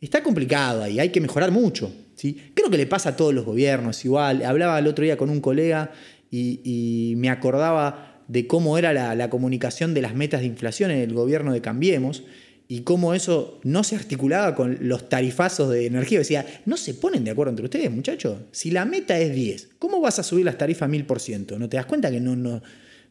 Está 0.00 0.22
complicado 0.22 0.82
ahí, 0.82 0.98
hay 0.98 1.10
que 1.10 1.20
mejorar 1.20 1.52
mucho. 1.52 1.92
¿sí? 2.14 2.51
Creo 2.62 2.70
que 2.70 2.76
le 2.76 2.86
pasa 2.86 3.08
a 3.08 3.16
todos 3.16 3.34
los 3.34 3.44
gobiernos 3.44 4.04
igual. 4.04 4.44
Hablaba 4.44 4.78
el 4.78 4.86
otro 4.86 5.02
día 5.02 5.16
con 5.16 5.30
un 5.30 5.40
colega 5.40 5.90
y, 6.30 7.14
me 7.16 7.28
acordaba 7.28 8.22
de 8.28 8.46
cómo 8.46 8.78
era 8.78 8.92
la, 8.92 9.16
la, 9.16 9.28
comunicación 9.28 9.94
de 9.94 10.02
las 10.02 10.14
metas 10.14 10.42
de 10.42 10.46
inflación 10.46 10.92
en 10.92 10.98
el 10.98 11.12
gobierno 11.12 11.52
de 11.52 11.60
Cambiemos 11.60 12.22
y 12.68 12.82
cómo 12.82 13.14
eso 13.14 13.58
no 13.64 13.82
se 13.82 13.96
articulaba 13.96 14.54
con 14.54 14.78
los 14.82 15.08
tarifazos 15.08 15.70
de 15.70 15.86
energía. 15.86 16.20
Decía, 16.20 16.46
no 16.64 16.76
se 16.76 16.94
ponen 16.94 17.24
de 17.24 17.32
acuerdo 17.32 17.50
entre 17.50 17.64
ustedes, 17.64 17.90
muchachos. 17.90 18.38
Si 18.52 18.70
la 18.70 18.84
meta 18.84 19.18
es 19.18 19.34
10, 19.34 19.70
¿cómo 19.80 20.00
vas 20.00 20.20
a 20.20 20.22
subir 20.22 20.44
las 20.44 20.56
tarifas 20.56 20.88
a 20.88 20.92
1000%? 20.92 21.58
¿No 21.58 21.68
te 21.68 21.78
das 21.78 21.86
cuenta 21.86 22.12
que 22.12 22.20
no... 22.20 22.36
no... 22.36 22.62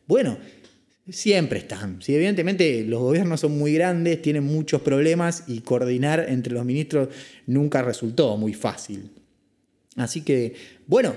Bueno, 0.07 0.37
siempre 1.09 1.59
están. 1.59 2.01
Sí, 2.01 2.15
evidentemente 2.15 2.85
los 2.85 3.01
gobiernos 3.01 3.41
son 3.41 3.57
muy 3.57 3.73
grandes, 3.73 4.21
tienen 4.21 4.45
muchos 4.45 4.81
problemas 4.81 5.43
y 5.47 5.59
coordinar 5.59 6.27
entre 6.29 6.53
los 6.53 6.63
ministros 6.63 7.09
nunca 7.47 7.81
resultó 7.81 8.37
muy 8.37 8.53
fácil. 8.53 9.11
Así 9.95 10.21
que, 10.21 10.55
bueno, 10.87 11.13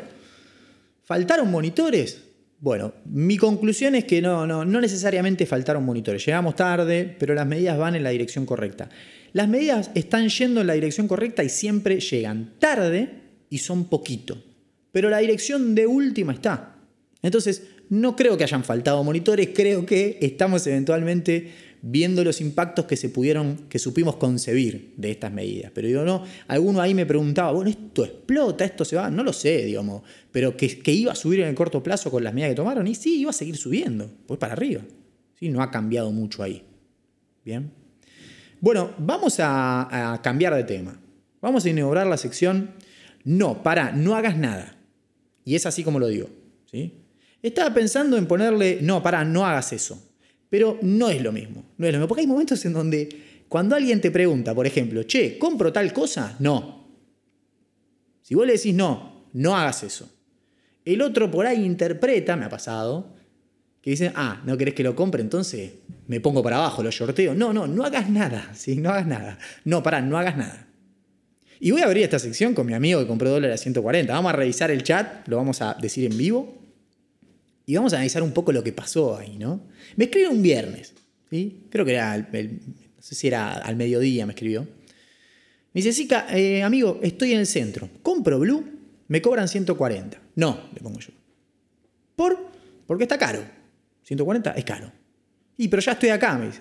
¿faltaron 1.05 1.51
monitores? 1.51 2.23
Bueno, 2.61 2.95
mi 3.05 3.37
conclusión 3.37 3.95
es 3.95 4.05
que 4.05 4.23
no, 4.23 4.47
no, 4.47 4.65
no 4.65 4.81
necesariamente 4.81 5.47
faltaron 5.47 5.85
monitores. 5.85 6.25
Llegamos 6.25 6.57
tarde, 6.57 7.15
pero 7.19 7.35
las 7.35 7.47
medidas 7.47 7.77
van 7.77 7.95
en 7.95 8.03
la 8.03 8.11
dirección 8.11 8.47
correcta. 8.47 8.89
Las 9.33 9.49
medidas 9.49 9.91
están 9.95 10.29
yendo 10.29 10.61
en 10.61 10.69
la 10.69 10.75
dirección 10.75 11.09
correcta 11.09 11.43
y 11.45 11.49
siempre 11.49 12.01
llegan 12.01 12.55
tarde 12.59 13.11
y 13.51 13.59
son 13.59 13.87
poquito. 13.87 14.43
Pero 14.93 15.11
la 15.11 15.19
dirección 15.19 15.75
de 15.75 15.87
última 15.87 16.33
está. 16.33 16.77
Entonces, 17.21 17.65
no 17.91 18.17
creo 18.17 18.37
que 18.37 18.45
hayan 18.45 18.65
faltado 18.65 19.03
monitores, 19.05 19.51
creo 19.55 19.85
que 19.85 20.19
estamos 20.21 20.67
eventualmente 20.67 21.53
viendo 21.87 22.25
los 22.25 22.41
impactos 22.41 22.87
que 22.87 22.97
se 22.97 23.11
pudieron, 23.11 23.67
que 23.69 23.79
supimos 23.79 24.17
concebir 24.17 24.95
de 24.97 25.11
estas 25.11 25.31
medidas. 25.31 25.71
Pero 25.75 25.87
digo, 25.87 26.03
no, 26.03 26.25
alguno 26.49 26.81
ahí 26.81 26.95
me 26.95 27.05
preguntaba, 27.05 27.53
bueno, 27.53 27.69
esto 27.69 28.07
explota, 28.07 28.65
esto 28.65 28.87
se 28.87 28.97
va, 28.97 29.11
no 29.11 29.23
lo 29.23 29.35
sé, 29.35 29.67
digamos, 29.67 30.03
pero 30.33 30.57
que, 30.57 30.81
iba 30.87 31.13
a 31.13 31.15
subir 31.15 31.41
en 31.41 31.49
el 31.49 31.55
corto 31.55 31.83
plazo 31.83 32.11
con 32.11 32.25
las 32.25 32.33
medidas 32.33 32.53
que 32.53 32.57
tomaron, 32.57 32.87
y 32.87 32.95
sí, 32.95 33.21
iba 33.21 33.31
a 33.31 33.35
seguir 33.35 33.59
subiendo, 33.59 34.11
pues 34.27 34.41
para 34.41 34.55
arriba. 34.55 34.81
¿sí? 35.39 35.51
No 35.51 35.61
ha 35.61 35.71
cambiado 35.71 36.11
mucho 36.11 36.43
ahí. 36.43 36.65
Bien. 37.45 37.71
Bueno, 38.61 38.95
vamos 38.97 39.39
a, 39.41 40.15
a 40.15 40.23
cambiar 40.23 40.55
de 40.55 40.65
tema. 40.65 40.99
Vamos 41.43 41.67
a 41.67 41.69
inaugurar 41.69 42.07
la 42.07 42.17
sección, 42.17 42.71
no, 43.25 43.63
para, 43.63 43.93
no 43.93 44.17
hagas 44.17 44.39
nada. 44.39 44.79
Y 45.45 45.55
es 45.55 45.67
así 45.67 45.85
como 45.85 45.99
lo 45.99 46.07
digo. 46.07 46.31
¿sí? 46.65 46.95
Estaba 47.43 47.75
pensando 47.75 48.17
en 48.17 48.27
ponerle, 48.27 48.79
no, 48.81 49.03
para, 49.03 49.23
no 49.23 49.45
hagas 49.45 49.75
eso. 49.75 50.14
Pero 50.51 50.79
no 50.83 51.11
es 51.11 51.23
lo 51.23 51.33
mismo. 51.33 51.65
No 51.79 51.87
es 51.87 51.93
lo 51.93 51.99
mismo. 51.99 52.09
Porque 52.09 52.23
hay 52.23 52.27
momentos 52.27 52.65
en 52.65 52.73
donde 52.73 53.09
cuando 53.49 53.77
alguien 53.77 54.01
te 54.01 54.11
pregunta, 54.11 54.55
por 54.55 54.67
ejemplo, 54.67 55.03
che, 55.05 55.39
¿compro 55.39 55.73
tal 55.73 55.93
cosa? 55.93 56.37
No. 56.39 56.89
Si 58.23 58.35
vos 58.35 58.47
le 58.47 58.55
decís 58.55 58.75
no, 58.75 59.29
no 59.35 59.57
hagas 59.57 59.83
eso. 59.83 60.11
El 60.85 61.03
otro 61.03 61.31
por 61.31 61.47
ahí 61.47 61.65
interpreta, 61.65 62.37
me 62.37 62.45
ha 62.45 62.49
pasado, 62.49 63.15
que 63.81 63.91
dice, 63.91 64.13
ah, 64.15 64.43
no 64.45 64.57
querés 64.57 64.75
que 64.75 64.83
lo 64.83 64.97
compre, 64.97 65.23
entonces 65.23 65.73
me 66.07 66.21
pongo 66.21 66.43
para 66.43 66.57
abajo, 66.57 66.83
lo 66.83 66.91
sorteo. 66.91 67.35
No, 67.35 67.53
no, 67.53 67.67
no 67.67 67.85
hagas 67.85 68.09
nada, 68.09 68.51
¿sí? 68.55 68.77
No 68.77 68.91
hagas 68.91 69.07
nada. 69.07 69.39
No, 69.65 69.83
para, 69.83 70.01
no 70.01 70.19
hagas 70.19 70.37
nada. 70.37 70.69
Y 71.61 71.71
voy 71.71 71.83
a 71.83 71.85
abrir 71.85 72.03
esta 72.03 72.19
sección 72.19 72.55
con 72.55 72.67
mi 72.67 72.75
amigo 72.75 73.01
que 73.01 73.07
compró 73.07 73.31
dólares 73.31 73.61
a 73.61 73.63
140. 73.63 74.13
Vamos 74.13 74.33
a 74.33 74.37
revisar 74.37 74.71
el 74.71 74.83
chat, 74.83 75.29
lo 75.29 75.37
vamos 75.37 75.63
a 75.63 75.75
decir 75.75 76.11
en 76.11 76.19
vivo. 76.19 76.64
Y 77.67 77.75
vamos 77.77 77.93
a 77.93 77.97
analizar 77.97 78.23
un 78.23 78.33
poco 78.33 78.53
lo 78.53 78.63
que 78.63 78.73
pasó 78.73 79.17
ahí, 79.17 79.39
¿no? 79.39 79.67
Me 79.97 80.05
escribió 80.05 80.31
un 80.31 80.43
viernes, 80.43 80.95
¿sí? 81.31 81.67
Creo 81.71 81.85
que 81.85 81.93
era, 81.93 82.17
no 82.17 83.03
sé 83.03 83.15
si 83.15 83.27
era 83.27 83.55
al 83.55 83.77
mediodía 83.77 84.27
me 84.27 84.33
escribió. 84.33 84.63
Me 84.63 85.81
dice, 85.81 85.93
Zika, 85.93 86.27
eh, 86.37 86.63
amigo, 86.63 87.01
estoy 87.03 87.33
en 87.33 87.41
el 87.41 87.47
centro. 87.47 87.89
¿Compro 88.03 88.39
Blue? 88.39 88.65
Me 89.09 89.21
cobran 89.23 89.49
140. 89.49 90.21
No, 90.37 90.69
le 90.73 90.81
pongo 90.81 91.01
yo. 91.01 91.11
¿Por? 92.15 92.39
Porque 92.87 93.05
está 93.05 93.19
caro. 93.19 93.43
140 94.03 94.53
es 94.53 94.65
caro. 94.65 94.93
Y 95.57 95.69
pero 95.69 95.81
ya 95.81 95.93
estoy 95.93 96.11
acá, 96.11 96.37
me 96.39 96.47
dice. 96.47 96.61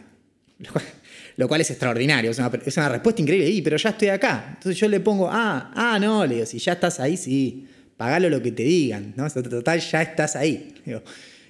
Lo 1.36 1.48
cual 1.48 1.62
es 1.62 1.70
extraordinario, 1.70 2.32
es 2.32 2.38
una, 2.38 2.52
es 2.66 2.78
una 2.78 2.90
respuesta 2.90 3.22
increíble. 3.22 3.50
Y 3.50 3.62
pero 3.62 3.76
ya 3.78 3.90
estoy 3.90 4.08
acá. 4.08 4.46
Entonces 4.50 4.80
yo 4.80 4.88
le 4.88 5.00
pongo, 5.00 5.30
ah, 5.30 5.72
ah, 5.76 6.00
no, 6.00 6.26
le 6.26 6.36
digo, 6.36 6.46
si 6.46 6.60
ya 6.60 6.74
estás 6.74 7.00
ahí, 7.00 7.18
sí 7.18 7.68
pagalo 7.98 8.30
lo 8.30 8.42
que 8.42 8.52
te 8.52 8.64
digan, 8.64 9.14
¿no? 9.16 9.30
Total, 9.30 9.80
ya 9.80 10.02
estás 10.02 10.36
ahí. 10.36 10.74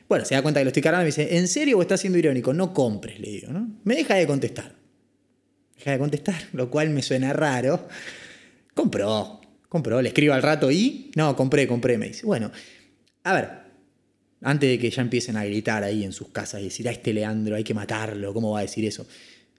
bueno, 0.08 0.26
se 0.26 0.36
da 0.36 0.42
cuenta 0.42 0.60
que 0.60 0.66
lo 0.66 0.70
estoy 0.70 0.84
cargando 0.84 1.04
y 1.04 1.12
me 1.12 1.16
dice, 1.16 1.38
¿en 1.38 1.48
serio 1.48 1.78
o 1.78 1.82
estás 1.82 2.02
siendo 2.02 2.20
irónico? 2.20 2.54
No 2.54 2.74
compres, 2.74 3.20
le 3.20 3.30
digo, 3.30 3.52
¿no? 3.52 3.70
Me 3.84 3.96
deja 3.96 4.16
de 4.16 4.28
contestar. 4.28 4.76
Deja 5.78 5.92
de 5.92 6.00
contestar, 6.00 6.42
lo 6.54 6.70
cual 6.70 6.90
me 6.90 7.02
suena 7.02 7.34
raro. 7.34 7.88
Compró, 8.74 9.42
compró, 9.70 10.02
le 10.02 10.10
escribo 10.10 10.34
al 10.34 10.42
rato 10.42 10.72
y, 10.72 11.12
no, 11.16 11.36
compré, 11.36 11.68
compré, 11.68 11.98
me 11.98 12.08
dice. 12.08 12.26
Bueno, 12.26 12.52
a 13.24 13.34
ver, 13.34 13.50
antes 14.42 14.70
de 14.70 14.78
que 14.78 14.90
ya 14.90 15.02
empiecen 15.02 15.38
a 15.38 15.46
gritar 15.46 15.84
ahí 15.84 16.04
en 16.04 16.12
sus 16.12 16.30
casas 16.30 16.62
y 16.62 16.66
decir, 16.66 16.88
a 16.88 16.92
este 16.92 17.14
Leandro 17.14 17.56
hay 17.56 17.64
que 17.64 17.74
matarlo, 17.74 18.34
¿cómo 18.34 18.52
va 18.52 18.60
a 18.60 18.62
decir 18.64 18.86
eso? 18.86 19.08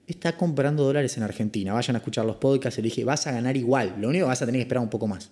Está 0.05 0.37
comprando 0.37 0.83
dólares 0.83 1.17
en 1.17 1.23
Argentina, 1.23 1.73
vayan 1.73 1.95
a 1.95 1.99
escuchar 1.99 2.25
los 2.25 2.35
podcasts 2.35 2.77
le 2.77 2.83
dije, 2.83 3.03
vas 3.03 3.25
a 3.25 3.31
ganar 3.31 3.57
igual, 3.57 3.95
lo 3.99 4.09
único 4.09 4.25
que 4.25 4.29
vas 4.29 4.41
a 4.41 4.45
tener 4.45 4.59
que 4.59 4.63
esperar 4.63 4.83
un 4.83 4.89
poco 4.89 5.07
más. 5.07 5.31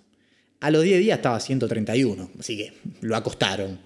A 0.60 0.70
los 0.70 0.82
10 0.82 1.00
días 1.00 1.18
estaba 1.18 1.40
131, 1.40 2.30
así 2.38 2.56
que 2.56 2.72
lo 3.00 3.16
acostaron. 3.16 3.78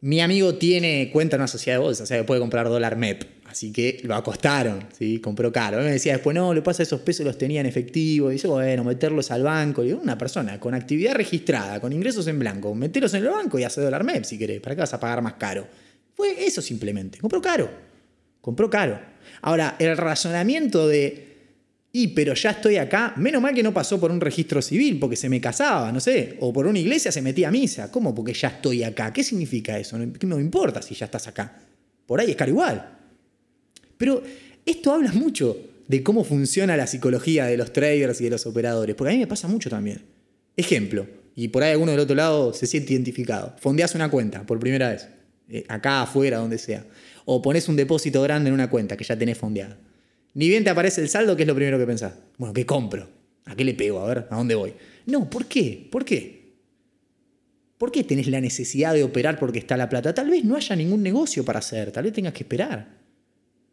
Mi 0.00 0.20
amigo 0.20 0.54
tiene 0.54 1.10
cuenta 1.10 1.36
en 1.36 1.40
una 1.40 1.48
sociedad 1.48 1.78
de 1.78 1.84
bolsa, 1.84 2.04
o 2.04 2.06
sea 2.06 2.18
que 2.18 2.24
puede 2.24 2.40
comprar 2.40 2.68
dólar 2.68 2.96
MEP, 2.96 3.24
así 3.46 3.72
que 3.72 4.00
lo 4.04 4.14
acostaron, 4.14 4.86
¿sí? 4.96 5.20
compró 5.20 5.50
caro. 5.50 5.78
me 5.78 5.90
decía 5.90 6.12
después, 6.12 6.34
no, 6.34 6.52
le 6.52 6.62
pasa 6.62 6.82
esos 6.82 7.00
pesos 7.00 7.24
los 7.24 7.38
tenía 7.38 7.60
en 7.60 7.66
efectivo. 7.66 8.30
Y 8.30 8.34
dice, 8.34 8.46
bueno, 8.46 8.84
meterlos 8.84 9.30
al 9.30 9.42
banco. 9.42 9.82
Y 9.82 9.92
una 9.92 10.16
persona 10.18 10.60
con 10.60 10.74
actividad 10.74 11.14
registrada, 11.14 11.80
con 11.80 11.92
ingresos 11.92 12.26
en 12.26 12.38
blanco, 12.38 12.74
meterlos 12.74 13.14
en 13.14 13.24
el 13.24 13.30
banco 13.30 13.58
y 13.58 13.64
hace 13.64 13.80
dólar 13.80 14.04
MEP 14.04 14.24
si 14.24 14.38
querés. 14.38 14.60
¿Para 14.60 14.76
qué 14.76 14.80
vas 14.82 14.94
a 14.94 15.00
pagar 15.00 15.22
más 15.22 15.34
caro? 15.34 15.66
Fue 16.14 16.44
eso 16.46 16.62
simplemente. 16.62 17.18
Compró 17.18 17.40
caro. 17.40 17.70
Compró 18.40 18.70
caro. 18.70 19.00
Ahora, 19.42 19.76
el 19.78 19.96
razonamiento 19.96 20.86
de 20.86 21.25
y 21.98 22.08
pero 22.08 22.34
ya 22.34 22.50
estoy 22.50 22.76
acá, 22.76 23.14
menos 23.16 23.40
mal 23.40 23.54
que 23.54 23.62
no 23.62 23.72
pasó 23.72 23.98
por 23.98 24.10
un 24.10 24.20
registro 24.20 24.60
civil, 24.60 24.98
porque 24.98 25.16
se 25.16 25.30
me 25.30 25.40
casaba, 25.40 25.90
no 25.90 25.98
sé, 25.98 26.36
o 26.40 26.52
por 26.52 26.66
una 26.66 26.78
iglesia 26.78 27.10
se 27.10 27.22
metía 27.22 27.48
a 27.48 27.50
misa. 27.50 27.90
¿Cómo? 27.90 28.14
Porque 28.14 28.34
ya 28.34 28.48
estoy 28.48 28.82
acá. 28.82 29.14
¿Qué 29.14 29.24
significa 29.24 29.78
eso? 29.78 29.96
No, 29.98 30.06
no 30.22 30.38
importa 30.38 30.82
si 30.82 30.94
ya 30.94 31.06
estás 31.06 31.26
acá. 31.26 31.58
Por 32.04 32.20
ahí 32.20 32.32
es 32.32 32.36
caro 32.36 32.50
igual. 32.50 32.98
Pero 33.96 34.22
esto 34.66 34.92
habla 34.92 35.10
mucho 35.12 35.56
de 35.88 36.02
cómo 36.02 36.22
funciona 36.22 36.76
la 36.76 36.86
psicología 36.86 37.46
de 37.46 37.56
los 37.56 37.72
traders 37.72 38.20
y 38.20 38.24
de 38.24 38.30
los 38.30 38.44
operadores, 38.44 38.94
porque 38.94 39.12
a 39.12 39.14
mí 39.14 39.20
me 39.20 39.26
pasa 39.26 39.48
mucho 39.48 39.70
también. 39.70 40.02
Ejemplo, 40.54 41.06
y 41.34 41.48
por 41.48 41.62
ahí 41.62 41.72
alguno 41.72 41.92
del 41.92 42.00
otro 42.00 42.14
lado 42.14 42.52
se 42.52 42.66
siente 42.66 42.92
identificado. 42.92 43.56
Fondeas 43.58 43.94
una 43.94 44.10
cuenta 44.10 44.44
por 44.44 44.60
primera 44.60 44.90
vez, 44.90 45.08
eh, 45.48 45.64
acá, 45.66 46.02
afuera, 46.02 46.36
donde 46.36 46.58
sea. 46.58 46.84
O 47.24 47.40
pones 47.40 47.70
un 47.70 47.76
depósito 47.76 48.20
grande 48.20 48.48
en 48.48 48.54
una 48.54 48.68
cuenta 48.68 48.98
que 48.98 49.04
ya 49.04 49.16
tenés 49.16 49.38
fondeada. 49.38 49.78
Ni 50.36 50.50
bien 50.50 50.64
te 50.64 50.68
aparece 50.68 51.00
el 51.00 51.08
saldo, 51.08 51.34
¿qué 51.34 51.44
es 51.44 51.46
lo 51.46 51.54
primero 51.54 51.78
que 51.78 51.86
pensás? 51.86 52.12
Bueno, 52.36 52.52
¿qué 52.52 52.66
compro? 52.66 53.08
¿A 53.46 53.56
qué 53.56 53.64
le 53.64 53.72
pego? 53.72 54.00
A 54.00 54.06
ver, 54.06 54.26
¿a 54.28 54.36
dónde 54.36 54.54
voy? 54.54 54.74
No, 55.06 55.30
¿por 55.30 55.46
qué? 55.46 55.88
¿Por 55.90 56.04
qué? 56.04 56.52
¿Por 57.78 57.90
qué 57.90 58.04
tenés 58.04 58.26
la 58.26 58.38
necesidad 58.38 58.92
de 58.92 59.02
operar 59.02 59.38
porque 59.38 59.58
está 59.58 59.78
la 59.78 59.88
plata? 59.88 60.12
Tal 60.12 60.28
vez 60.28 60.44
no 60.44 60.54
haya 60.54 60.76
ningún 60.76 61.02
negocio 61.02 61.42
para 61.42 61.60
hacer, 61.60 61.90
tal 61.90 62.04
vez 62.04 62.12
tengas 62.12 62.34
que 62.34 62.42
esperar. 62.42 62.98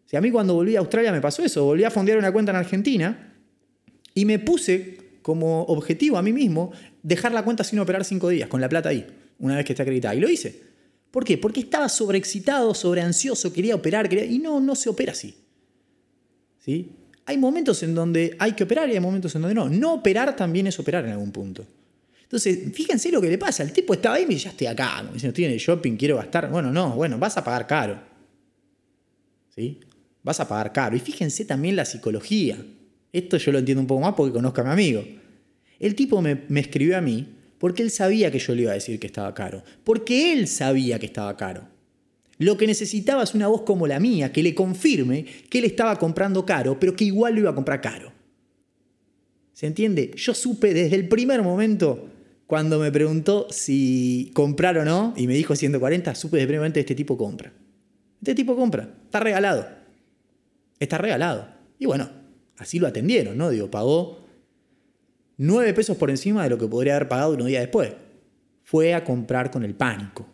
Si 0.05 0.15
a 0.15 0.21
mí 0.21 0.31
cuando 0.31 0.53
volví 0.53 0.77
a 0.77 0.79
Australia 0.79 1.11
me 1.11 1.19
pasó 1.19 1.43
eso, 1.43 1.65
volví 1.65 1.83
a 1.83 1.91
fondear 1.91 2.17
una 2.17 2.31
cuenta 2.31 2.53
en 2.53 2.55
Argentina 2.55 3.33
y 4.13 4.23
me 4.23 4.39
puse 4.39 4.99
como 5.21 5.63
objetivo 5.63 6.17
a 6.17 6.21
mí 6.21 6.31
mismo 6.31 6.71
dejar 7.01 7.33
la 7.33 7.43
cuenta 7.43 7.65
sin 7.65 7.79
operar 7.79 8.05
cinco 8.05 8.29
días, 8.29 8.47
con 8.47 8.61
la 8.61 8.69
plata 8.69 8.87
ahí, 8.87 9.05
una 9.37 9.57
vez 9.57 9.65
que 9.65 9.73
está 9.73 9.83
acreditada. 9.83 10.15
Y 10.15 10.21
lo 10.21 10.29
hice. 10.29 10.61
¿Por 11.11 11.25
qué? 11.25 11.37
Porque 11.37 11.59
estaba 11.59 11.89
sobreexcitado, 11.89 12.73
sobreansioso, 12.73 13.51
quería 13.51 13.75
operar, 13.75 14.07
quería... 14.07 14.23
y 14.23 14.39
no, 14.39 14.61
no 14.61 14.75
se 14.75 14.87
opera 14.87 15.11
así. 15.11 15.42
Hay 17.25 17.37
momentos 17.37 17.83
en 17.83 17.95
donde 17.95 18.35
hay 18.39 18.53
que 18.53 18.63
operar 18.63 18.89
y 18.89 18.93
hay 18.93 18.99
momentos 18.99 19.33
en 19.35 19.41
donde 19.41 19.55
no. 19.55 19.69
No 19.69 19.93
operar 19.95 20.35
también 20.35 20.67
es 20.67 20.79
operar 20.79 21.05
en 21.05 21.11
algún 21.11 21.31
punto. 21.31 21.65
Entonces, 22.23 22.73
fíjense 22.73 23.11
lo 23.11 23.21
que 23.21 23.29
le 23.29 23.37
pasa. 23.37 23.63
El 23.63 23.71
tipo 23.71 23.93
estaba 23.93 24.15
ahí 24.15 24.23
y 24.23 24.25
me 24.25 24.33
dice, 24.33 24.45
ya 24.45 24.51
estoy 24.51 24.67
acá. 24.67 25.03
Me 25.03 25.13
dice, 25.13 25.27
estoy 25.27 25.45
en 25.45 25.51
el 25.51 25.59
shopping, 25.59 25.95
quiero 25.95 26.17
gastar. 26.17 26.49
Bueno, 26.49 26.71
no, 26.71 26.95
bueno, 26.95 27.17
vas 27.19 27.37
a 27.37 27.43
pagar 27.43 27.67
caro. 27.67 27.99
¿Sí? 29.55 29.79
Vas 30.23 30.39
a 30.39 30.47
pagar 30.47 30.73
caro. 30.73 30.95
Y 30.95 30.99
fíjense 30.99 31.45
también 31.45 31.75
la 31.75 31.85
psicología. 31.85 32.57
Esto 33.11 33.37
yo 33.37 33.51
lo 33.51 33.59
entiendo 33.59 33.81
un 33.81 33.87
poco 33.87 34.01
más 34.01 34.15
porque 34.15 34.33
conozco 34.33 34.61
a 34.61 34.63
mi 34.63 34.71
amigo. 34.71 35.03
El 35.79 35.95
tipo 35.95 36.21
me, 36.21 36.41
me 36.47 36.61
escribió 36.61 36.97
a 36.97 37.01
mí 37.01 37.27
porque 37.59 37.83
él 37.83 37.91
sabía 37.91 38.31
que 38.31 38.39
yo 38.39 38.55
le 38.55 38.63
iba 38.63 38.71
a 38.71 38.75
decir 38.75 38.99
que 38.99 39.07
estaba 39.07 39.33
caro. 39.33 39.63
Porque 39.83 40.33
él 40.33 40.47
sabía 40.47 40.97
que 40.97 41.05
estaba 41.05 41.37
caro. 41.37 41.67
Lo 42.39 42.57
que 42.57 42.67
necesitaba 42.67 43.23
es 43.23 43.35
una 43.35 43.47
voz 43.47 43.61
como 43.61 43.87
la 43.87 43.99
mía, 43.99 44.31
que 44.31 44.43
le 44.43 44.55
confirme 44.55 45.25
que 45.49 45.59
él 45.59 45.65
estaba 45.65 45.97
comprando 45.97 46.45
caro, 46.45 46.79
pero 46.79 46.95
que 46.95 47.05
igual 47.05 47.35
lo 47.35 47.41
iba 47.41 47.51
a 47.51 47.55
comprar 47.55 47.79
caro. 47.79 48.11
¿Se 49.53 49.67
entiende? 49.67 50.11
Yo 50.15 50.33
supe 50.33 50.73
desde 50.73 50.95
el 50.95 51.07
primer 51.07 51.43
momento, 51.43 52.09
cuando 52.47 52.79
me 52.79 52.91
preguntó 52.91 53.47
si 53.51 54.31
comprar 54.33 54.77
o 54.79 54.85
no, 54.85 55.13
y 55.15 55.27
me 55.27 55.35
dijo 55.35 55.55
140, 55.55 56.15
supe 56.15 56.37
desde 56.37 56.43
el 56.43 56.47
primer 56.47 56.61
momento 56.61 56.79
este 56.79 56.95
tipo 56.95 57.17
compra. 57.17 57.53
Este 58.19 58.35
tipo 58.35 58.55
compra, 58.55 58.89
está 59.05 59.19
regalado. 59.19 59.67
Está 60.79 60.97
regalado. 60.97 61.47
Y 61.77 61.85
bueno, 61.85 62.09
así 62.57 62.79
lo 62.79 62.87
atendieron, 62.87 63.37
¿no? 63.37 63.49
Digo, 63.51 63.69
pagó 63.69 64.25
9 65.37 65.73
pesos 65.73 65.97
por 65.97 66.09
encima 66.09 66.43
de 66.43 66.49
lo 66.49 66.57
que 66.57 66.67
podría 66.67 66.95
haber 66.95 67.09
pagado 67.09 67.33
unos 67.33 67.47
días 67.47 67.61
después. 67.61 67.93
Fue 68.63 68.93
a 68.93 69.03
comprar 69.03 69.51
con 69.51 69.63
el 69.63 69.75
pánico. 69.75 70.25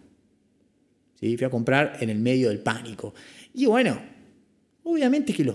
¿Sí? 1.20 1.36
Fue 1.38 1.48
a 1.48 1.50
comprar 1.50 1.98
en 2.00 2.10
el 2.10 2.20
medio 2.20 2.50
del 2.50 2.60
pánico. 2.60 3.14
Y 3.54 3.66
bueno, 3.66 4.00
obviamente 4.84 5.34
que 5.34 5.54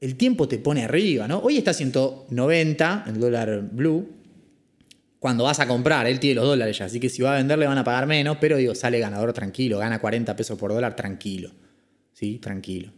el 0.00 0.16
tiempo 0.16 0.48
te 0.48 0.58
pone 0.58 0.84
arriba, 0.84 1.28
¿no? 1.28 1.38
Hoy 1.40 1.58
está 1.58 1.74
190 1.74 3.04
el 3.08 3.20
dólar 3.20 3.68
blue. 3.70 4.08
Cuando 5.18 5.44
vas 5.44 5.60
a 5.60 5.68
comprar, 5.68 6.06
él 6.06 6.18
tiene 6.18 6.36
los 6.36 6.46
dólares 6.46 6.78
ya, 6.78 6.86
así 6.86 6.98
que 6.98 7.08
si 7.08 7.22
va 7.22 7.34
a 7.34 7.36
vender 7.36 7.58
le 7.58 7.66
van 7.66 7.78
a 7.78 7.84
pagar 7.84 8.06
menos, 8.06 8.38
pero 8.40 8.56
digo, 8.56 8.74
sale 8.74 8.98
ganador 8.98 9.32
tranquilo, 9.32 9.78
gana 9.78 10.00
40 10.00 10.34
pesos 10.34 10.58
por 10.58 10.72
dólar 10.72 10.96
tranquilo. 10.96 11.52
¿Sí? 12.12 12.38
Tranquilo. 12.38 12.92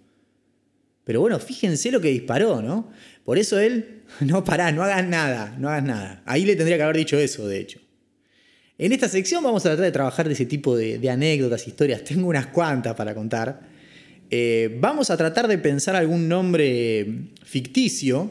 Pero 1.04 1.20
bueno, 1.20 1.38
fíjense 1.38 1.90
lo 1.90 2.00
que 2.00 2.08
disparó, 2.08 2.62
¿no? 2.62 2.90
Por 3.24 3.38
eso 3.38 3.58
él, 3.58 4.04
no 4.20 4.44
pará, 4.44 4.72
no 4.72 4.82
hagas 4.82 5.06
nada, 5.06 5.54
no 5.58 5.68
hagas 5.68 5.84
nada. 5.84 6.22
Ahí 6.26 6.44
le 6.44 6.56
tendría 6.56 6.76
que 6.76 6.82
haber 6.84 6.96
dicho 6.96 7.18
eso, 7.18 7.46
de 7.46 7.60
hecho. 7.60 7.80
En 8.76 8.90
esta 8.90 9.08
sección 9.08 9.44
vamos 9.44 9.64
a 9.64 9.70
tratar 9.70 9.84
de 9.84 9.92
trabajar 9.92 10.26
de 10.26 10.34
ese 10.34 10.46
tipo 10.46 10.76
de, 10.76 11.08
anécdotas, 11.08 11.66
historias. 11.68 12.02
Tengo 12.04 12.28
unas 12.28 12.48
cuantas 12.48 12.94
para 12.94 13.14
contar. 13.14 13.60
Eh, 14.30 14.76
vamos 14.80 15.10
a 15.10 15.16
tratar 15.16 15.46
de 15.46 15.58
pensar 15.58 15.94
algún 15.94 16.28
nombre 16.28 17.28
ficticio 17.44 18.30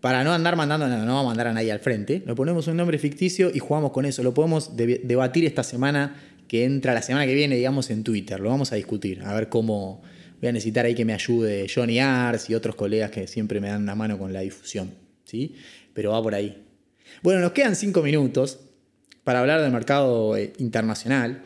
para 0.00 0.24
no 0.24 0.32
andar 0.32 0.56
mandando, 0.56 0.88
no, 0.88 1.04
no 1.04 1.18
a 1.20 1.22
mandar 1.22 1.48
a 1.48 1.52
nadie 1.52 1.70
al 1.70 1.78
frente. 1.78 2.22
Le 2.26 2.34
ponemos 2.34 2.66
un 2.66 2.76
nombre 2.76 2.98
ficticio 2.98 3.50
y 3.54 3.60
jugamos 3.60 3.92
con 3.92 4.04
eso. 4.04 4.22
Lo 4.22 4.34
podemos 4.34 4.76
debatir 4.76 5.44
esta 5.44 5.62
semana 5.62 6.16
que 6.48 6.64
entra 6.64 6.94
la 6.94 7.02
semana 7.02 7.26
que 7.26 7.34
viene, 7.34 7.54
digamos, 7.54 7.90
en 7.90 8.02
Twitter. 8.02 8.40
Lo 8.40 8.48
vamos 8.48 8.72
a 8.72 8.76
discutir, 8.76 9.22
a 9.22 9.34
ver 9.34 9.48
cómo, 9.48 10.02
voy 10.40 10.48
a 10.48 10.52
necesitar 10.52 10.86
ahí 10.86 10.94
que 10.94 11.04
me 11.04 11.12
ayude 11.12 11.66
Johnny 11.72 12.00
Ars 12.00 12.48
y 12.50 12.54
otros 12.54 12.74
colegas 12.74 13.10
que 13.10 13.26
siempre 13.26 13.60
me 13.60 13.68
dan 13.68 13.86
la 13.86 13.94
mano 13.94 14.18
con 14.18 14.32
la 14.32 14.40
difusión. 14.40 14.90
¿sí? 15.24 15.54
Pero 15.92 16.12
va 16.12 16.22
por 16.22 16.34
ahí. 16.34 16.64
Bueno, 17.22 17.40
nos 17.40 17.52
quedan 17.52 17.76
cinco 17.76 18.02
minutos 18.02 18.60
para 19.28 19.40
hablar 19.40 19.60
del 19.60 19.70
mercado 19.70 20.38
eh, 20.38 20.54
internacional. 20.56 21.44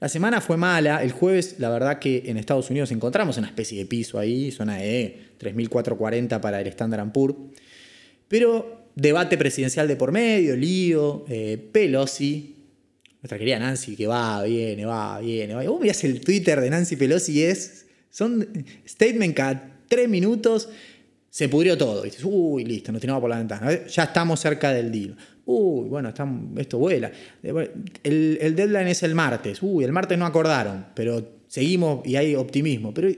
La 0.00 0.08
semana 0.08 0.40
fue 0.40 0.56
mala. 0.56 1.00
El 1.00 1.12
jueves, 1.12 1.54
la 1.60 1.70
verdad 1.70 2.00
que 2.00 2.24
en 2.26 2.38
Estados 2.38 2.68
Unidos 2.70 2.90
encontramos 2.90 3.38
una 3.38 3.46
especie 3.46 3.78
de 3.78 3.86
piso 3.86 4.18
ahí, 4.18 4.50
zona 4.50 4.78
de 4.78 5.16
3.440 5.38 6.40
para 6.40 6.60
el 6.60 6.66
Standard 6.66 7.12
Poor's. 7.12 7.36
Pero 8.26 8.88
debate 8.96 9.38
presidencial 9.38 9.86
de 9.86 9.94
por 9.94 10.10
medio, 10.10 10.56
lío, 10.56 11.24
eh, 11.28 11.56
Pelosi, 11.70 12.56
nuestra 13.22 13.38
querida 13.38 13.60
Nancy, 13.60 13.94
que 13.94 14.08
va, 14.08 14.42
viene, 14.42 14.84
va, 14.84 15.20
viene, 15.20 15.54
va. 15.54 15.62
Vos 15.62 15.80
mirás 15.80 16.02
el 16.02 16.20
Twitter 16.22 16.60
de 16.60 16.68
Nancy 16.68 16.96
Pelosi 16.96 17.44
es 17.44 17.86
son 18.10 18.44
statement 18.84 19.36
cada 19.36 19.78
tres 19.86 20.08
minutos 20.08 20.68
se 21.30 21.48
pudrió 21.48 21.78
todo. 21.78 22.04
Y 22.04 22.10
dices, 22.10 22.24
uy, 22.24 22.64
listo, 22.64 22.90
nos 22.90 23.00
tiramos 23.00 23.20
por 23.20 23.30
la 23.30 23.38
ventana. 23.38 23.86
Ya 23.86 24.02
estamos 24.02 24.40
cerca 24.40 24.72
del 24.72 24.90
deal. 24.90 25.16
Uy, 25.50 25.88
bueno, 25.88 26.12
esto 26.56 26.78
vuela. 26.78 27.10
El, 28.02 28.54
deadline 28.56 28.88
es 28.88 29.02
el 29.02 29.14
martes. 29.14 29.62
Uy, 29.62 29.84
el 29.84 29.92
martes 29.92 30.18
no 30.18 30.26
acordaron, 30.26 30.86
pero 30.94 31.40
seguimos 31.48 32.06
y 32.06 32.16
hay 32.16 32.34
optimismo. 32.34 32.94
Pero 32.94 33.08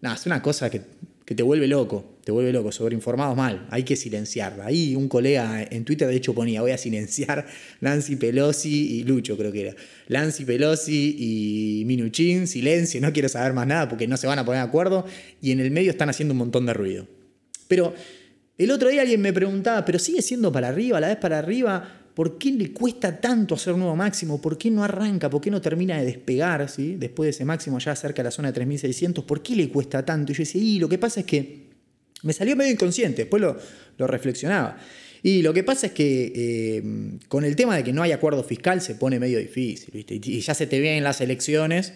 nada, 0.00 0.16
es 0.16 0.26
una 0.26 0.42
cosa 0.42 0.70
que 0.70 0.80
que 1.26 1.34
te 1.34 1.42
vuelve 1.42 1.66
loco, 1.66 2.18
te 2.22 2.30
vuelve 2.30 2.52
loco, 2.52 2.70
sobreinformados 2.70 3.36
mal, 3.36 3.66
hay 3.70 3.82
que 3.82 3.96
silenciarla. 3.96 4.66
Ahí 4.66 4.94
un 4.94 5.08
colega 5.08 5.66
en 5.68 5.84
Twitter 5.84 6.06
de 6.06 6.14
hecho 6.14 6.32
ponía, 6.32 6.62
voy 6.62 6.70
a 6.70 6.78
silenciar 6.78 7.48
Nancy 7.80 8.14
Pelosi 8.14 9.00
y 9.00 9.02
Lucho 9.02 9.36
creo 9.36 9.50
que 9.50 9.62
era. 9.62 9.74
Nancy 10.08 10.44
Pelosi 10.44 11.16
y 11.18 11.84
Minuchin, 11.84 12.46
silencio, 12.46 13.00
no 13.00 13.12
quiero 13.12 13.28
saber 13.28 13.54
más 13.54 13.66
nada 13.66 13.88
porque 13.88 14.06
no 14.06 14.16
se 14.16 14.28
van 14.28 14.38
a 14.38 14.44
poner 14.44 14.62
de 14.62 14.68
acuerdo 14.68 15.04
y 15.42 15.50
en 15.50 15.58
el 15.58 15.72
medio 15.72 15.90
están 15.90 16.08
haciendo 16.08 16.32
un 16.32 16.38
montón 16.38 16.64
de 16.64 16.74
ruido. 16.74 17.08
Pero 17.66 17.92
el 18.58 18.70
otro 18.70 18.88
día 18.88 19.02
alguien 19.02 19.20
me 19.20 19.32
preguntaba, 19.32 19.84
pero 19.84 19.98
sigue 19.98 20.22
siendo 20.22 20.50
para 20.50 20.68
arriba, 20.68 20.98
la 21.00 21.08
vez 21.08 21.16
para 21.16 21.38
arriba, 21.38 22.06
¿por 22.14 22.38
qué 22.38 22.50
le 22.52 22.72
cuesta 22.72 23.20
tanto 23.20 23.54
hacer 23.54 23.74
un 23.74 23.80
nuevo 23.80 23.96
máximo? 23.96 24.40
¿Por 24.40 24.56
qué 24.56 24.70
no 24.70 24.82
arranca? 24.82 25.28
¿Por 25.28 25.40
qué 25.40 25.50
no 25.50 25.60
termina 25.60 25.98
de 25.98 26.06
despegar? 26.06 26.68
¿sí? 26.68 26.96
Después 26.96 27.26
de 27.26 27.30
ese 27.30 27.44
máximo 27.44 27.78
ya 27.78 27.94
cerca 27.94 28.22
de 28.22 28.24
la 28.24 28.30
zona 28.30 28.48
de 28.48 28.54
3600, 28.54 29.24
¿por 29.24 29.42
qué 29.42 29.54
le 29.54 29.68
cuesta 29.68 30.04
tanto? 30.04 30.32
Y 30.32 30.34
yo 30.34 30.40
decía, 30.40 30.62
y 30.62 30.78
lo 30.78 30.88
que 30.88 30.96
pasa 30.96 31.20
es 31.20 31.26
que 31.26 31.66
me 32.22 32.32
salió 32.32 32.56
medio 32.56 32.72
inconsciente, 32.72 33.22
después 33.22 33.42
lo, 33.42 33.58
lo 33.98 34.06
reflexionaba. 34.06 34.78
Y 35.22 35.42
lo 35.42 35.52
que 35.52 35.64
pasa 35.64 35.88
es 35.88 35.92
que 35.92 36.32
eh, 36.34 36.82
con 37.28 37.44
el 37.44 37.56
tema 37.56 37.76
de 37.76 37.84
que 37.84 37.92
no 37.92 38.02
hay 38.02 38.12
acuerdo 38.12 38.44
fiscal 38.44 38.80
se 38.80 38.94
pone 38.94 39.18
medio 39.18 39.38
difícil, 39.38 39.90
¿viste? 39.92 40.20
Y 40.22 40.40
ya 40.40 40.54
se 40.54 40.66
te 40.66 40.80
vienen 40.80 41.04
las 41.04 41.20
elecciones 41.20 41.92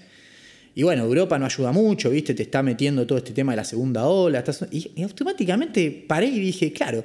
y 0.75 0.83
bueno, 0.83 1.05
Europa 1.05 1.39
no 1.39 1.47
ayuda 1.47 1.73
mucho, 1.73 2.11
¿viste? 2.11 2.35
Te 2.35 2.45
está 2.45 2.63
metiendo 2.63 3.07
todo 3.07 3.19
este 3.19 3.33
tema 3.33 3.53
de 3.53 3.57
la 3.57 3.65
segunda 3.65 4.07
ola. 4.07 4.45
Y, 4.71 5.03
automáticamente 5.03 6.05
paré 6.07 6.27
y 6.27 6.39
dije, 6.39 6.73
claro, 6.73 7.05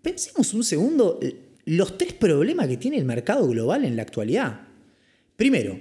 pensemos 0.00 0.54
un 0.54 0.64
segundo 0.64 1.20
los 1.66 1.96
tres 1.96 2.12
problemas 2.12 2.68
que 2.68 2.76
tiene 2.76 2.98
el 2.98 3.04
mercado 3.04 3.46
global 3.48 3.84
en 3.84 3.96
la 3.96 4.02
actualidad. 4.02 4.60
Primero, 5.36 5.78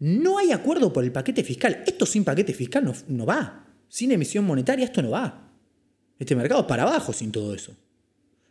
no 0.00 0.38
hay 0.38 0.52
acuerdo 0.52 0.92
por 0.92 1.04
el 1.04 1.12
paquete 1.12 1.42
fiscal. 1.42 1.82
Esto 1.86 2.06
sin 2.06 2.24
paquete 2.24 2.52
fiscal 2.52 2.84
no, 2.84 2.94
no 3.08 3.26
va. 3.26 3.66
Sin 3.88 4.12
emisión 4.12 4.44
monetaria 4.44 4.84
esto 4.84 5.02
no 5.02 5.10
va. 5.10 5.52
Este 6.18 6.36
mercado 6.36 6.62
es 6.62 6.66
para 6.66 6.84
abajo 6.84 7.12
sin 7.12 7.32
todo 7.32 7.54
eso. 7.54 7.74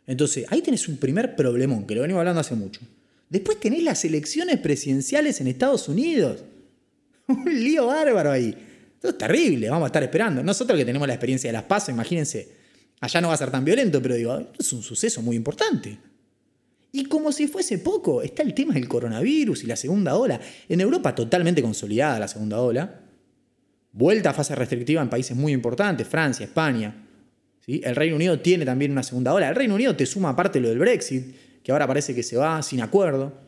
Entonces, 0.06 0.44
ahí 0.50 0.60
tenés 0.60 0.86
un 0.88 0.98
primer 0.98 1.34
problemón, 1.34 1.86
que 1.86 1.94
lo 1.94 2.02
venimos 2.02 2.20
hablando 2.20 2.40
hace 2.40 2.54
mucho. 2.54 2.80
Después 3.30 3.58
tenés 3.58 3.82
las 3.82 4.04
elecciones 4.04 4.58
presidenciales 4.58 5.40
en 5.40 5.46
Estados 5.46 5.88
Unidos. 5.88 6.44
un 7.28 7.44
lío 7.44 7.86
bárbaro 7.86 8.30
ahí. 8.30 8.54
Esto 8.94 9.08
es 9.08 9.18
terrible, 9.18 9.68
vamos 9.68 9.84
a 9.84 9.88
estar 9.88 10.02
esperando. 10.02 10.42
Nosotros 10.42 10.78
que 10.78 10.84
tenemos 10.84 11.06
la 11.06 11.14
experiencia 11.14 11.48
de 11.48 11.52
las 11.52 11.64
pasos, 11.64 11.90
imagínense, 11.90 12.48
allá 13.00 13.20
no 13.20 13.28
va 13.28 13.34
a 13.34 13.36
ser 13.36 13.50
tan 13.50 13.64
violento, 13.64 14.00
pero 14.00 14.14
digo, 14.14 14.52
es 14.58 14.72
un 14.72 14.82
suceso 14.82 15.20
muy 15.22 15.36
importante. 15.36 15.98
Y 16.92 17.06
como 17.06 17.32
si 17.32 17.48
fuese 17.48 17.78
poco, 17.78 18.22
está 18.22 18.42
el 18.42 18.54
tema 18.54 18.74
del 18.74 18.86
coronavirus 18.86 19.64
y 19.64 19.66
la 19.66 19.74
segunda 19.74 20.14
ola. 20.14 20.40
En 20.68 20.80
Europa 20.80 21.12
totalmente 21.12 21.60
consolidada 21.60 22.20
la 22.20 22.28
segunda 22.28 22.60
ola. 22.60 23.00
Vuelta 23.90 24.30
a 24.30 24.32
fase 24.32 24.54
restrictiva 24.54 25.02
en 25.02 25.10
países 25.10 25.36
muy 25.36 25.52
importantes, 25.52 26.06
Francia, 26.06 26.46
España. 26.46 26.94
¿sí? 27.66 27.80
El 27.82 27.96
Reino 27.96 28.14
Unido 28.14 28.38
tiene 28.38 28.64
también 28.64 28.92
una 28.92 29.02
segunda 29.02 29.34
ola. 29.34 29.48
El 29.48 29.56
Reino 29.56 29.74
Unido 29.74 29.96
te 29.96 30.06
suma 30.06 30.30
aparte 30.30 30.60
lo 30.60 30.68
del 30.68 30.78
Brexit, 30.78 31.34
que 31.64 31.72
ahora 31.72 31.88
parece 31.88 32.14
que 32.14 32.22
se 32.22 32.36
va 32.36 32.62
sin 32.62 32.80
acuerdo. 32.80 33.43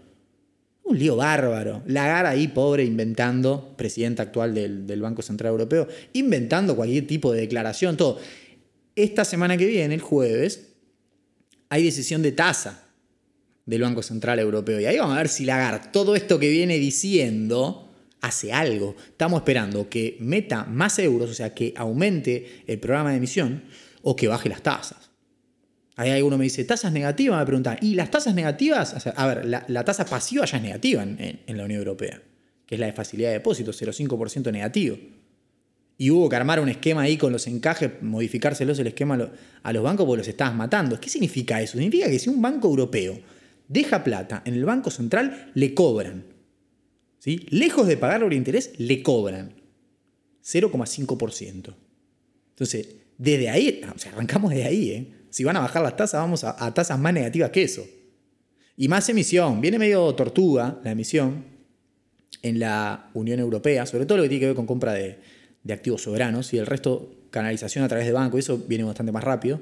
Un 0.87 0.99
lío 1.01 1.17
bárbaro. 1.17 1.83
Lagar 1.87 2.27
ahí, 2.27 2.47
pobre, 2.47 2.85
inventando, 2.85 3.75
presidente 3.77 4.23
actual 4.23 4.55
del, 4.55 5.01
Banco 5.01 5.21
Central 5.21 5.51
Europeo, 5.51 5.89
inventando 6.13 6.77
cualquier 6.77 7.09
tipo 7.09 7.33
de 7.33 7.41
declaración, 7.41 7.97
todo. 7.97 8.21
Esta 8.95 9.25
semana 9.25 9.57
que 9.57 9.67
viene, 9.67 9.95
el 9.95 10.01
jueves, 10.01 10.69
hay 11.69 11.83
decisión 11.83 12.23
de 12.23 12.31
tasa 12.31 12.85
del 13.67 13.83
Banco 13.83 14.01
Central 14.03 14.39
Europeo. 14.39 14.81
Y 14.81 14.87
ahí 14.87 14.97
vamos 14.97 15.17
a 15.17 15.19
ver 15.19 15.29
si 15.29 15.45
Lagar, 15.45 15.91
todo 15.91 16.15
esto 16.15 16.39
que 16.39 16.49
viene 16.49 16.79
diciendo, 16.79 17.91
hace 18.21 18.53
algo. 18.53 18.95
Estamos 19.09 19.41
esperando 19.41 19.89
que 19.89 20.17
meta 20.21 20.67
más 20.67 21.01
euros, 21.01 21.31
o 21.31 21.35
sea, 21.35 21.53
que 21.53 21.75
aumente 21.77 22.63
el 22.69 22.79
programa 22.79 23.11
de 23.11 23.17
emisión 23.17 23.65
o 24.03 24.15
que 24.15 24.29
baje 24.29 24.49
las 24.49 24.63
tasas. 24.63 25.11
Ahí 25.99 26.11
alguno 26.11 26.37
me 26.37 26.45
dice, 26.45 26.63
tasas 26.65 26.93
negativas, 26.93 27.39
me 27.39 27.47
preguntan, 27.47 27.79
¿y 27.81 27.95
las 27.95 28.11
tasas 28.11 28.35
negativas? 28.35 29.07
a 29.07 29.27
ver, 29.27 29.47
la, 29.47 29.85
tasa 29.85 30.05
pasiva 30.05 30.45
ya 30.45 30.59
es 30.59 30.63
negativa 30.63 31.03
en, 31.03 31.57
la 31.57 31.65
Unión 31.65 31.79
Europea, 31.79 32.21
que 32.67 32.75
es 32.75 32.79
la 32.79 32.87
de 32.87 32.93
facilidad 32.93 33.31
de 33.31 33.35
depósitos, 33.35 33.81
0,5% 33.81 34.53
negativo. 34.53 34.99
Y 35.97 36.11
hubo 36.11 36.29
que 36.29 36.37
armar 36.37 36.61
un 36.61 36.69
esquema 36.69 37.01
ahí 37.01 37.17
con 37.17 37.33
los 37.33 37.47
encajes, 37.47 37.91
modificárselos 38.03 38.79
el 38.79 38.89
esquema 38.89 39.31
a 39.63 39.73
los 39.73 39.83
bancos 39.83 40.05
porque 40.05 40.19
los 40.19 40.29
estabas 40.29 40.55
matando. 40.55 41.01
¿Qué 41.01 41.09
significa 41.09 41.63
eso? 41.63 41.79
Significa 41.79 42.11
que 42.11 42.19
si 42.19 42.29
un 42.29 42.43
banco 42.43 42.69
europeo 42.69 43.19
deja 43.67 44.05
plata 44.05 44.43
en 44.45 44.53
el 44.53 44.67
Banco 44.67 44.91
Central, 44.91 45.51
le 45.55 45.73
cobran. 45.73 46.27
¿sí? 47.19 47.47
Lejos 47.49 47.87
de 47.87 47.97
pagar 47.97 48.21
por 48.21 48.35
interés, 48.35 48.73
le 48.77 49.03
cobran 49.03 49.55
0,5%. 50.45 51.75
Entonces, 52.51 52.97
desde 53.17 53.49
ahí, 53.49 53.81
o 53.95 53.99
sea, 53.99 54.13
arrancamos 54.13 54.53
de 54.53 54.65
ahí, 54.65 54.91
¿eh? 54.91 55.16
Si 55.37 55.45
van 55.45 55.55
a 55.55 55.61
bajar 55.61 55.83
las 55.83 55.95
tasas, 55.99 56.19
vamos 56.23 56.45
a, 56.45 56.73
tasas 56.73 56.99
más 56.99 57.13
negativas 57.13 57.51
que 57.51 57.63
eso. 57.63 57.87
Y 58.75 58.89
más 58.89 59.07
emisión. 59.11 59.61
Viene 59.61 59.79
medio 59.79 60.15
tortuga 60.15 60.81
la 60.83 60.93
emisión 60.93 61.45
en 62.41 62.59
la 62.59 63.11
Unión 63.13 63.39
Europea, 63.39 63.85
sobre 63.85 64.07
todo 64.07 64.17
lo 64.17 64.23
que 64.23 64.31
tiene 64.31 64.41
que 64.41 64.47
ver 64.47 64.57
con 64.57 64.65
compra 64.65 64.95
de, 64.95 65.19
activos 65.69 66.01
soberanos 66.01 66.55
y 66.55 66.57
el 66.57 66.65
resto 66.65 67.27
canalización 67.31 67.85
a 67.85 67.89
través 67.89 68.07
de 68.07 68.13
banco, 68.13 68.39
eso 68.39 68.65
viene 68.67 68.85
bastante 68.85 69.13
más 69.13 69.25
rápido. 69.25 69.61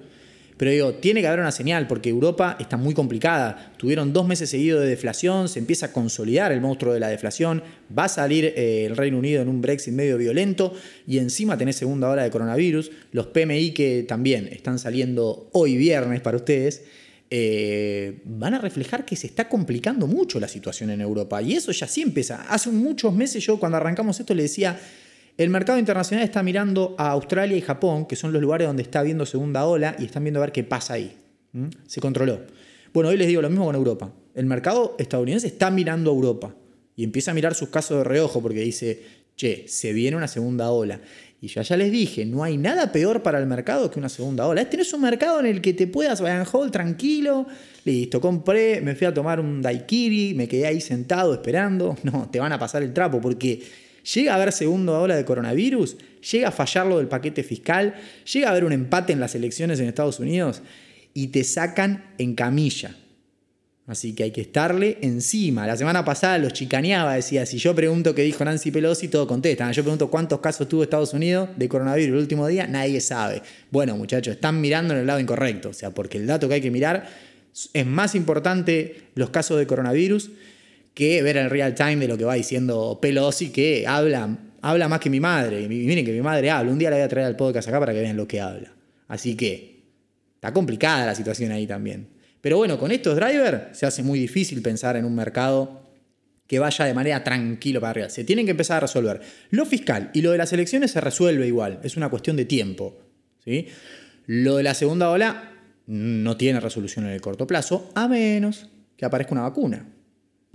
Pero 0.56 0.70
digo, 0.70 0.94
tiene 0.94 1.20
que 1.20 1.26
haber 1.26 1.40
una 1.40 1.50
señal 1.50 1.88
porque 1.88 2.10
Europa 2.10 2.56
está 2.60 2.76
muy 2.76 2.94
complicada. 2.94 3.72
Tuvieron 3.76 4.12
dos 4.12 4.26
meses 4.26 4.50
seguidos 4.50 4.82
de 4.82 4.88
deflación, 4.88 5.48
se 5.48 5.58
empieza 5.58 5.86
a 5.86 5.92
consolidar 5.92 6.52
el 6.52 6.60
monstruo 6.60 6.94
de 6.94 7.00
la 7.00 7.08
deflación, 7.08 7.62
va 7.96 8.04
a 8.04 8.08
salir 8.08 8.44
eh, 8.56 8.86
el 8.86 8.96
Reino 8.96 9.18
Unido 9.18 9.42
en 9.42 9.48
un 9.48 9.60
Brexit 9.60 9.92
medio 9.92 10.16
violento 10.16 10.72
y 11.06 11.18
encima 11.18 11.58
tenés 11.58 11.76
segunda 11.76 12.08
hora 12.08 12.22
de 12.22 12.30
coronavirus. 12.30 12.92
Los 13.10 13.26
PMI 13.26 13.72
que 13.72 14.04
también 14.06 14.48
están 14.48 14.78
saliendo 14.78 15.48
hoy 15.52 15.76
viernes 15.76 16.20
para 16.20 16.36
ustedes. 16.36 16.84
Eh, 17.30 18.20
van 18.24 18.54
a 18.54 18.58
reflejar 18.58 19.04
que 19.04 19.16
se 19.16 19.26
está 19.26 19.48
complicando 19.48 20.06
mucho 20.06 20.38
la 20.38 20.46
situación 20.46 20.90
en 20.90 21.00
Europa. 21.00 21.42
Y 21.42 21.54
eso 21.54 21.72
ya 21.72 21.88
sí 21.88 22.02
empieza. 22.02 22.42
Hace 22.48 22.70
muchos 22.70 23.12
meses 23.12 23.44
yo 23.44 23.58
cuando 23.58 23.76
arrancamos 23.76 24.20
esto 24.20 24.34
le 24.34 24.44
decía, 24.44 24.78
el 25.36 25.50
mercado 25.50 25.78
internacional 25.78 26.24
está 26.24 26.42
mirando 26.42 26.94
a 26.98 27.10
Australia 27.10 27.56
y 27.56 27.60
Japón, 27.60 28.06
que 28.06 28.16
son 28.16 28.32
los 28.32 28.40
lugares 28.40 28.66
donde 28.66 28.82
está 28.82 29.00
habiendo 29.00 29.26
segunda 29.26 29.66
ola, 29.66 29.96
y 29.98 30.04
están 30.04 30.24
viendo 30.24 30.40
a 30.40 30.42
ver 30.46 30.52
qué 30.52 30.64
pasa 30.64 30.94
ahí. 30.94 31.16
Se 31.86 32.00
controló. 32.00 32.40
Bueno, 32.92 33.10
hoy 33.10 33.16
les 33.16 33.26
digo 33.26 33.42
lo 33.42 33.50
mismo 33.50 33.64
con 33.64 33.74
Europa. 33.74 34.12
El 34.34 34.46
mercado 34.46 34.96
estadounidense 34.98 35.46
está 35.46 35.70
mirando 35.70 36.10
a 36.10 36.14
Europa 36.14 36.54
y 36.96 37.04
empieza 37.04 37.30
a 37.30 37.34
mirar 37.34 37.54
sus 37.54 37.68
casos 37.68 37.98
de 37.98 38.04
reojo 38.04 38.40
porque 38.40 38.60
dice, 38.60 39.02
che, 39.36 39.64
se 39.66 39.92
viene 39.92 40.16
una 40.16 40.28
segunda 40.28 40.70
ola. 40.70 41.00
Y 41.40 41.48
yo 41.48 41.60
ya 41.60 41.76
les 41.76 41.92
dije, 41.92 42.24
no 42.24 42.42
hay 42.42 42.56
nada 42.56 42.90
peor 42.90 43.22
para 43.22 43.38
el 43.38 43.46
mercado 43.46 43.90
que 43.90 43.98
una 43.98 44.08
segunda 44.08 44.46
ola. 44.46 44.68
Tenés 44.68 44.92
un 44.94 45.02
mercado 45.02 45.40
en 45.40 45.46
el 45.46 45.60
que 45.60 45.74
te 45.74 45.86
puedas 45.86 46.20
buy 46.20 46.30
and 46.30 46.46
hold 46.50 46.70
tranquilo. 46.72 47.46
Listo, 47.84 48.20
compré, 48.20 48.80
me 48.80 48.94
fui 48.94 49.06
a 49.06 49.12
tomar 49.12 49.40
un 49.40 49.60
daiquiri, 49.60 50.34
me 50.34 50.48
quedé 50.48 50.66
ahí 50.66 50.80
sentado 50.80 51.34
esperando. 51.34 51.96
No, 52.04 52.28
te 52.30 52.38
van 52.40 52.52
a 52.52 52.58
pasar 52.58 52.82
el 52.82 52.92
trapo 52.92 53.20
porque 53.20 53.60
llega 54.12 54.32
a 54.32 54.36
haber 54.36 54.52
segunda 54.52 54.98
ola 54.98 55.16
de 55.16 55.24
coronavirus, 55.24 55.96
llega 56.32 56.48
a 56.48 56.52
fallar 56.52 56.86
lo 56.86 56.98
del 56.98 57.08
paquete 57.08 57.42
fiscal, 57.42 57.94
llega 58.32 58.48
a 58.48 58.50
haber 58.50 58.64
un 58.64 58.72
empate 58.72 59.12
en 59.12 59.20
las 59.20 59.34
elecciones 59.34 59.80
en 59.80 59.88
Estados 59.88 60.20
Unidos 60.20 60.62
y 61.14 61.28
te 61.28 61.44
sacan 61.44 62.04
en 62.18 62.34
camilla. 62.34 62.96
Así 63.86 64.14
que 64.14 64.22
hay 64.24 64.30
que 64.30 64.40
estarle 64.40 64.96
encima. 65.02 65.66
La 65.66 65.76
semana 65.76 66.06
pasada 66.06 66.38
los 66.38 66.54
chicaneaba, 66.54 67.14
decía, 67.14 67.44
si 67.44 67.58
yo 67.58 67.74
pregunto 67.74 68.14
qué 68.14 68.22
dijo 68.22 68.42
Nancy 68.42 68.70
Pelosi, 68.70 69.08
todo 69.08 69.26
contestan. 69.26 69.72
Yo 69.72 69.82
pregunto 69.82 70.08
cuántos 70.08 70.40
casos 70.40 70.68
tuvo 70.68 70.82
Estados 70.82 71.12
Unidos 71.12 71.50
de 71.56 71.68
coronavirus 71.68 72.14
el 72.14 72.20
último 72.20 72.46
día, 72.46 72.66
nadie 72.66 73.02
sabe. 73.02 73.42
Bueno, 73.70 73.94
muchachos, 73.96 74.36
están 74.36 74.58
mirando 74.62 74.94
en 74.94 75.00
el 75.00 75.06
lado 75.06 75.20
incorrecto. 75.20 75.68
O 75.68 75.74
sea, 75.74 75.90
porque 75.90 76.16
el 76.16 76.26
dato 76.26 76.48
que 76.48 76.54
hay 76.54 76.60
que 76.62 76.70
mirar 76.70 77.06
es 77.74 77.86
más 77.86 78.14
importante 78.14 79.02
los 79.14 79.28
casos 79.28 79.58
de 79.58 79.66
coronavirus 79.66 80.30
que 80.94 81.22
ver 81.22 81.36
el 81.36 81.50
real 81.50 81.74
time 81.74 81.96
de 81.96 82.08
lo 82.08 82.16
que 82.16 82.24
va 82.24 82.34
diciendo 82.34 82.98
Pelosi, 83.02 83.50
que 83.50 83.86
habla, 83.86 84.38
habla 84.62 84.88
más 84.88 85.00
que 85.00 85.10
mi 85.10 85.20
madre. 85.20 85.62
Y 85.62 85.68
miren 85.68 86.04
que 86.04 86.12
mi 86.12 86.22
madre 86.22 86.50
habla. 86.50 86.70
Un 86.70 86.78
día 86.78 86.90
la 86.90 86.96
voy 86.96 87.04
a 87.04 87.08
traer 87.08 87.26
al 87.26 87.36
podcast 87.36 87.68
acá 87.68 87.80
para 87.80 87.92
que 87.92 88.00
vean 88.00 88.16
lo 88.16 88.26
que 88.26 88.40
habla. 88.40 88.72
Así 89.08 89.36
que 89.36 89.82
está 90.36 90.52
complicada 90.52 91.04
la 91.04 91.14
situación 91.14 91.52
ahí 91.52 91.66
también. 91.66 92.08
Pero 92.40 92.58
bueno, 92.58 92.78
con 92.78 92.92
estos 92.92 93.16
drivers 93.16 93.76
se 93.76 93.86
hace 93.86 94.02
muy 94.02 94.18
difícil 94.18 94.62
pensar 94.62 94.96
en 94.96 95.04
un 95.04 95.14
mercado 95.14 95.84
que 96.46 96.58
vaya 96.58 96.84
de 96.84 96.94
manera 96.94 97.24
tranquila 97.24 97.80
para 97.80 97.90
arriba. 97.90 98.08
Se 98.10 98.24
tienen 98.24 98.44
que 98.44 98.50
empezar 98.50 98.76
a 98.76 98.80
resolver. 98.80 99.20
Lo 99.50 99.64
fiscal 99.64 100.10
y 100.12 100.22
lo 100.22 100.30
de 100.30 100.38
las 100.38 100.52
elecciones 100.52 100.90
se 100.90 101.00
resuelve 101.00 101.46
igual, 101.46 101.80
es 101.82 101.96
una 101.96 102.10
cuestión 102.10 102.36
de 102.36 102.44
tiempo. 102.44 102.98
¿sí? 103.42 103.68
Lo 104.26 104.56
de 104.56 104.62
la 104.62 104.74
segunda 104.74 105.10
ola 105.10 105.52
no 105.86 106.36
tiene 106.36 106.60
resolución 106.60 107.06
en 107.06 107.12
el 107.12 107.20
corto 107.20 107.46
plazo, 107.46 107.90
a 107.94 108.08
menos 108.08 108.68
que 108.96 109.04
aparezca 109.04 109.32
una 109.32 109.42
vacuna. 109.42 109.93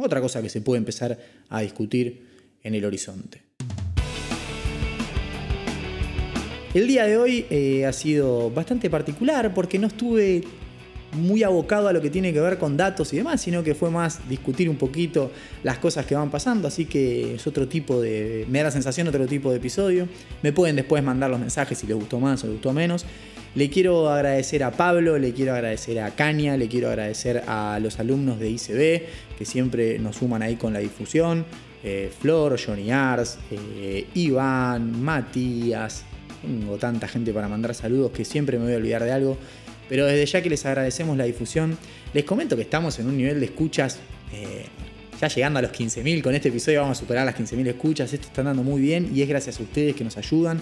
Otra 0.01 0.21
cosa 0.21 0.41
que 0.41 0.47
se 0.47 0.61
puede 0.61 0.77
empezar 0.77 1.19
a 1.49 1.59
discutir 1.59 2.25
en 2.63 2.73
el 2.73 2.85
horizonte. 2.85 3.41
El 6.73 6.87
día 6.87 7.05
de 7.05 7.17
hoy 7.17 7.45
eh, 7.49 7.85
ha 7.85 7.91
sido 7.91 8.49
bastante 8.49 8.89
particular 8.89 9.53
porque 9.53 9.77
no 9.77 9.87
estuve 9.87 10.43
muy 11.11 11.43
abocado 11.43 11.89
a 11.89 11.93
lo 11.93 12.01
que 12.01 12.09
tiene 12.09 12.31
que 12.31 12.39
ver 12.39 12.57
con 12.57 12.77
datos 12.77 13.11
y 13.11 13.17
demás, 13.17 13.41
sino 13.41 13.61
que 13.61 13.75
fue 13.75 13.89
más 13.89 14.29
discutir 14.29 14.69
un 14.69 14.77
poquito 14.77 15.31
las 15.63 15.79
cosas 15.79 16.05
que 16.05 16.15
van 16.15 16.29
pasando, 16.29 16.67
así 16.67 16.85
que 16.85 17.35
es 17.35 17.47
otro 17.47 17.67
tipo 17.67 17.99
de, 17.99 18.45
me 18.47 18.59
da 18.59 18.65
la 18.65 18.71
sensación 18.71 19.07
otro 19.07 19.25
tipo 19.27 19.51
de 19.51 19.57
episodio. 19.57 20.07
Me 20.43 20.53
pueden 20.53 20.77
después 20.77 21.03
mandar 21.03 21.29
los 21.29 21.41
mensajes 21.41 21.77
si 21.77 21.87
les 21.87 21.97
gustó 21.97 22.21
más 22.21 22.41
o 22.43 22.47
les 22.47 22.53
gustó 22.53 22.71
menos. 22.71 23.05
Le 23.59 23.69
quiero 23.69 24.09
agradecer 24.09 24.63
a 24.63 24.71
Pablo, 24.71 25.19
le 25.19 25.33
quiero 25.33 25.53
agradecer 25.53 25.99
a 25.99 26.11
Caña, 26.11 26.55
le 26.55 26.69
quiero 26.69 26.87
agradecer 26.87 27.43
a 27.45 27.77
los 27.81 27.99
alumnos 27.99 28.39
de 28.39 28.51
ICB 28.51 29.37
que 29.37 29.43
siempre 29.43 29.99
nos 29.99 30.15
suman 30.15 30.41
ahí 30.41 30.55
con 30.55 30.71
la 30.71 30.79
difusión. 30.79 31.45
Eh, 31.83 32.09
Flor, 32.21 32.57
Johnny 32.57 32.89
Ars, 32.89 33.37
eh, 33.51 34.07
Iván, 34.13 35.03
Matías. 35.03 36.05
Tengo 36.41 36.77
tanta 36.77 37.09
gente 37.09 37.33
para 37.33 37.49
mandar 37.49 37.75
saludos 37.75 38.11
que 38.11 38.23
siempre 38.23 38.57
me 38.57 38.63
voy 38.63 38.75
a 38.75 38.77
olvidar 38.77 39.03
de 39.03 39.11
algo. 39.11 39.37
Pero 39.89 40.05
desde 40.05 40.25
ya 40.25 40.41
que 40.41 40.49
les 40.49 40.65
agradecemos 40.65 41.17
la 41.17 41.25
difusión, 41.25 41.77
les 42.13 42.23
comento 42.23 42.55
que 42.55 42.61
estamos 42.61 42.97
en 42.99 43.07
un 43.07 43.17
nivel 43.17 43.41
de 43.41 43.47
escuchas, 43.47 43.99
eh, 44.31 44.67
ya 45.19 45.27
llegando 45.27 45.59
a 45.59 45.63
los 45.63 45.73
15.000, 45.73 46.21
con 46.21 46.33
este 46.33 46.47
episodio 46.47 46.79
vamos 46.79 46.97
a 46.97 47.01
superar 47.01 47.25
las 47.25 47.35
15.000 47.35 47.67
escuchas, 47.67 48.13
esto 48.13 48.27
está 48.27 48.39
andando 48.39 48.63
muy 48.63 48.81
bien 48.81 49.11
y 49.13 49.21
es 49.21 49.27
gracias 49.27 49.59
a 49.59 49.63
ustedes 49.63 49.97
que 49.97 50.05
nos 50.05 50.15
ayudan. 50.15 50.61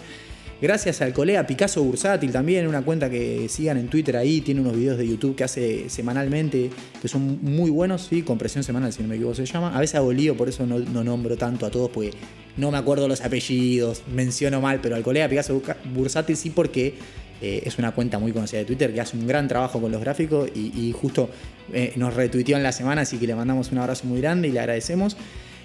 Gracias 0.59 1.01
al 1.01 1.13
colega 1.13 1.45
Picasso 1.45 1.83
Bursátil 1.83 2.31
también, 2.31 2.67
una 2.67 2.81
cuenta 2.81 3.11
que 3.11 3.47
sigan 3.47 3.77
en 3.77 3.89
Twitter 3.89 4.17
ahí, 4.17 4.41
tiene 4.41 4.61
unos 4.61 4.75
videos 4.75 4.97
de 4.97 5.07
YouTube 5.07 5.35
que 5.35 5.43
hace 5.43 5.87
semanalmente, 5.87 6.71
que 6.99 7.07
son 7.07 7.39
muy 7.43 7.69
buenos, 7.69 8.07
¿sí? 8.09 8.23
compresión 8.23 8.63
semanal 8.63 8.91
si 8.91 9.03
no 9.03 9.07
me 9.07 9.15
equivoco 9.15 9.35
se 9.35 9.45
llama. 9.45 9.77
A 9.77 9.79
veces 9.79 9.95
hago 9.95 10.11
lío, 10.11 10.35
por 10.35 10.49
eso 10.49 10.65
no, 10.65 10.79
no 10.79 11.03
nombro 11.03 11.37
tanto 11.37 11.67
a 11.67 11.69
todos, 11.69 11.91
porque 11.91 12.11
no 12.57 12.71
me 12.71 12.77
acuerdo 12.79 13.07
los 13.07 13.21
apellidos, 13.21 14.01
menciono 14.11 14.59
mal, 14.59 14.79
pero 14.81 14.95
al 14.95 15.03
colega 15.03 15.29
Picasso 15.29 15.61
Bursátil 15.93 16.35
sí 16.35 16.49
porque 16.49 16.95
eh, 17.39 17.61
es 17.63 17.77
una 17.77 17.91
cuenta 17.91 18.17
muy 18.17 18.31
conocida 18.31 18.57
de 18.59 18.65
Twitter 18.65 18.91
que 18.91 18.99
hace 18.99 19.15
un 19.15 19.27
gran 19.27 19.47
trabajo 19.47 19.79
con 19.79 19.91
los 19.91 20.01
gráficos 20.01 20.49
y, 20.55 20.91
justo 20.91 21.29
eh, 21.71 21.93
nos 21.97 22.15
retuiteó 22.15 22.57
en 22.57 22.63
la 22.63 22.71
semana, 22.71 23.01
así 23.01 23.17
que 23.17 23.27
le 23.27 23.35
mandamos 23.35 23.71
un 23.71 23.77
abrazo 23.77 24.07
muy 24.07 24.21
grande 24.21 24.47
y 24.47 24.51
le 24.51 24.59
agradecemos. 24.59 25.17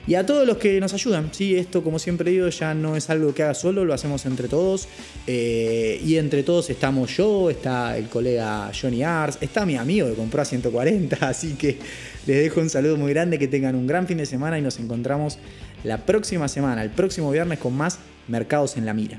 Y 0.07 0.17
a 0.17 0.27
todos 0.27 0.47
los 0.47 0.57
que 0.57 0.81
nos 0.81 0.93
ayudan, 0.95 1.31
¿sí? 1.33 1.57
esto 1.57 1.85
como 1.85 1.99
siempre 1.99 2.31
digo 2.31 2.49
ya 2.49 2.75
no 2.75 2.97
es 2.97 3.09
algo 3.09 3.33
que 3.35 3.45
haga 3.45 3.55
solo, 3.55 3.85
lo 3.85 3.95
hacemos 3.95 4.27
entre 4.27 4.49
todos. 4.49 4.89
Eh, 5.27 6.01
y 6.05 6.17
entre 6.17 6.43
todos 6.43 6.71
estamos 6.71 7.17
yo, 7.17 7.51
está 7.51 7.97
el 7.97 8.09
colega 8.09 8.71
Johnny 8.79 9.03
Ars, 9.03 9.39
está 9.41 9.65
mi 9.65 9.77
amigo 9.77 10.09
que 10.09 10.15
compró 10.15 10.43
a 10.43 10.45
140, 10.45 11.17
así 11.29 11.55
que 11.55 11.79
les 12.27 12.43
dejo 12.43 12.61
un 12.61 12.71
saludo 12.71 12.97
muy 12.97 13.13
grande, 13.13 13.39
que 13.39 13.49
tengan 13.49 13.77
un 13.77 13.87
gran 13.87 14.07
fin 14.07 14.19
de 14.19 14.27
semana 14.27 14.59
y 14.59 14.63
nos 14.63 14.79
encontramos 14.79 15.39
la 15.85 15.99
próxima 15.99 16.49
semana, 16.49 16.83
el 16.83 16.91
próximo 16.91 17.31
viernes 17.31 17.59
con 17.59 17.77
más 17.77 17.99
Mercados 18.29 18.77
en 18.77 18.87
la 18.87 18.95
Mira. 18.95 19.19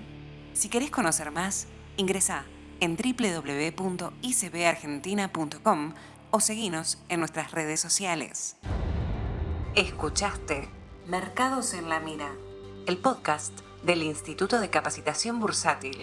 Si 0.53 0.69
querés 0.69 0.91
conocer 0.91 1.31
más, 1.31 1.67
Ingresa 1.97 2.45
en 2.79 2.95
www.icbargentina.com 2.97 5.93
o 6.31 6.39
seguinos 6.39 6.97
en 7.09 7.19
nuestras 7.19 7.51
redes 7.51 7.79
sociales. 7.79 8.55
Escuchaste 9.75 10.69
Mercados 11.07 11.73
en 11.73 11.89
la 11.89 11.99
Mira, 11.99 12.29
el 12.85 12.99
podcast 12.99 13.61
del 13.81 14.03
Instituto 14.03 14.59
de 14.59 14.69
Capacitación 14.69 15.39
Bursátil. 15.39 15.97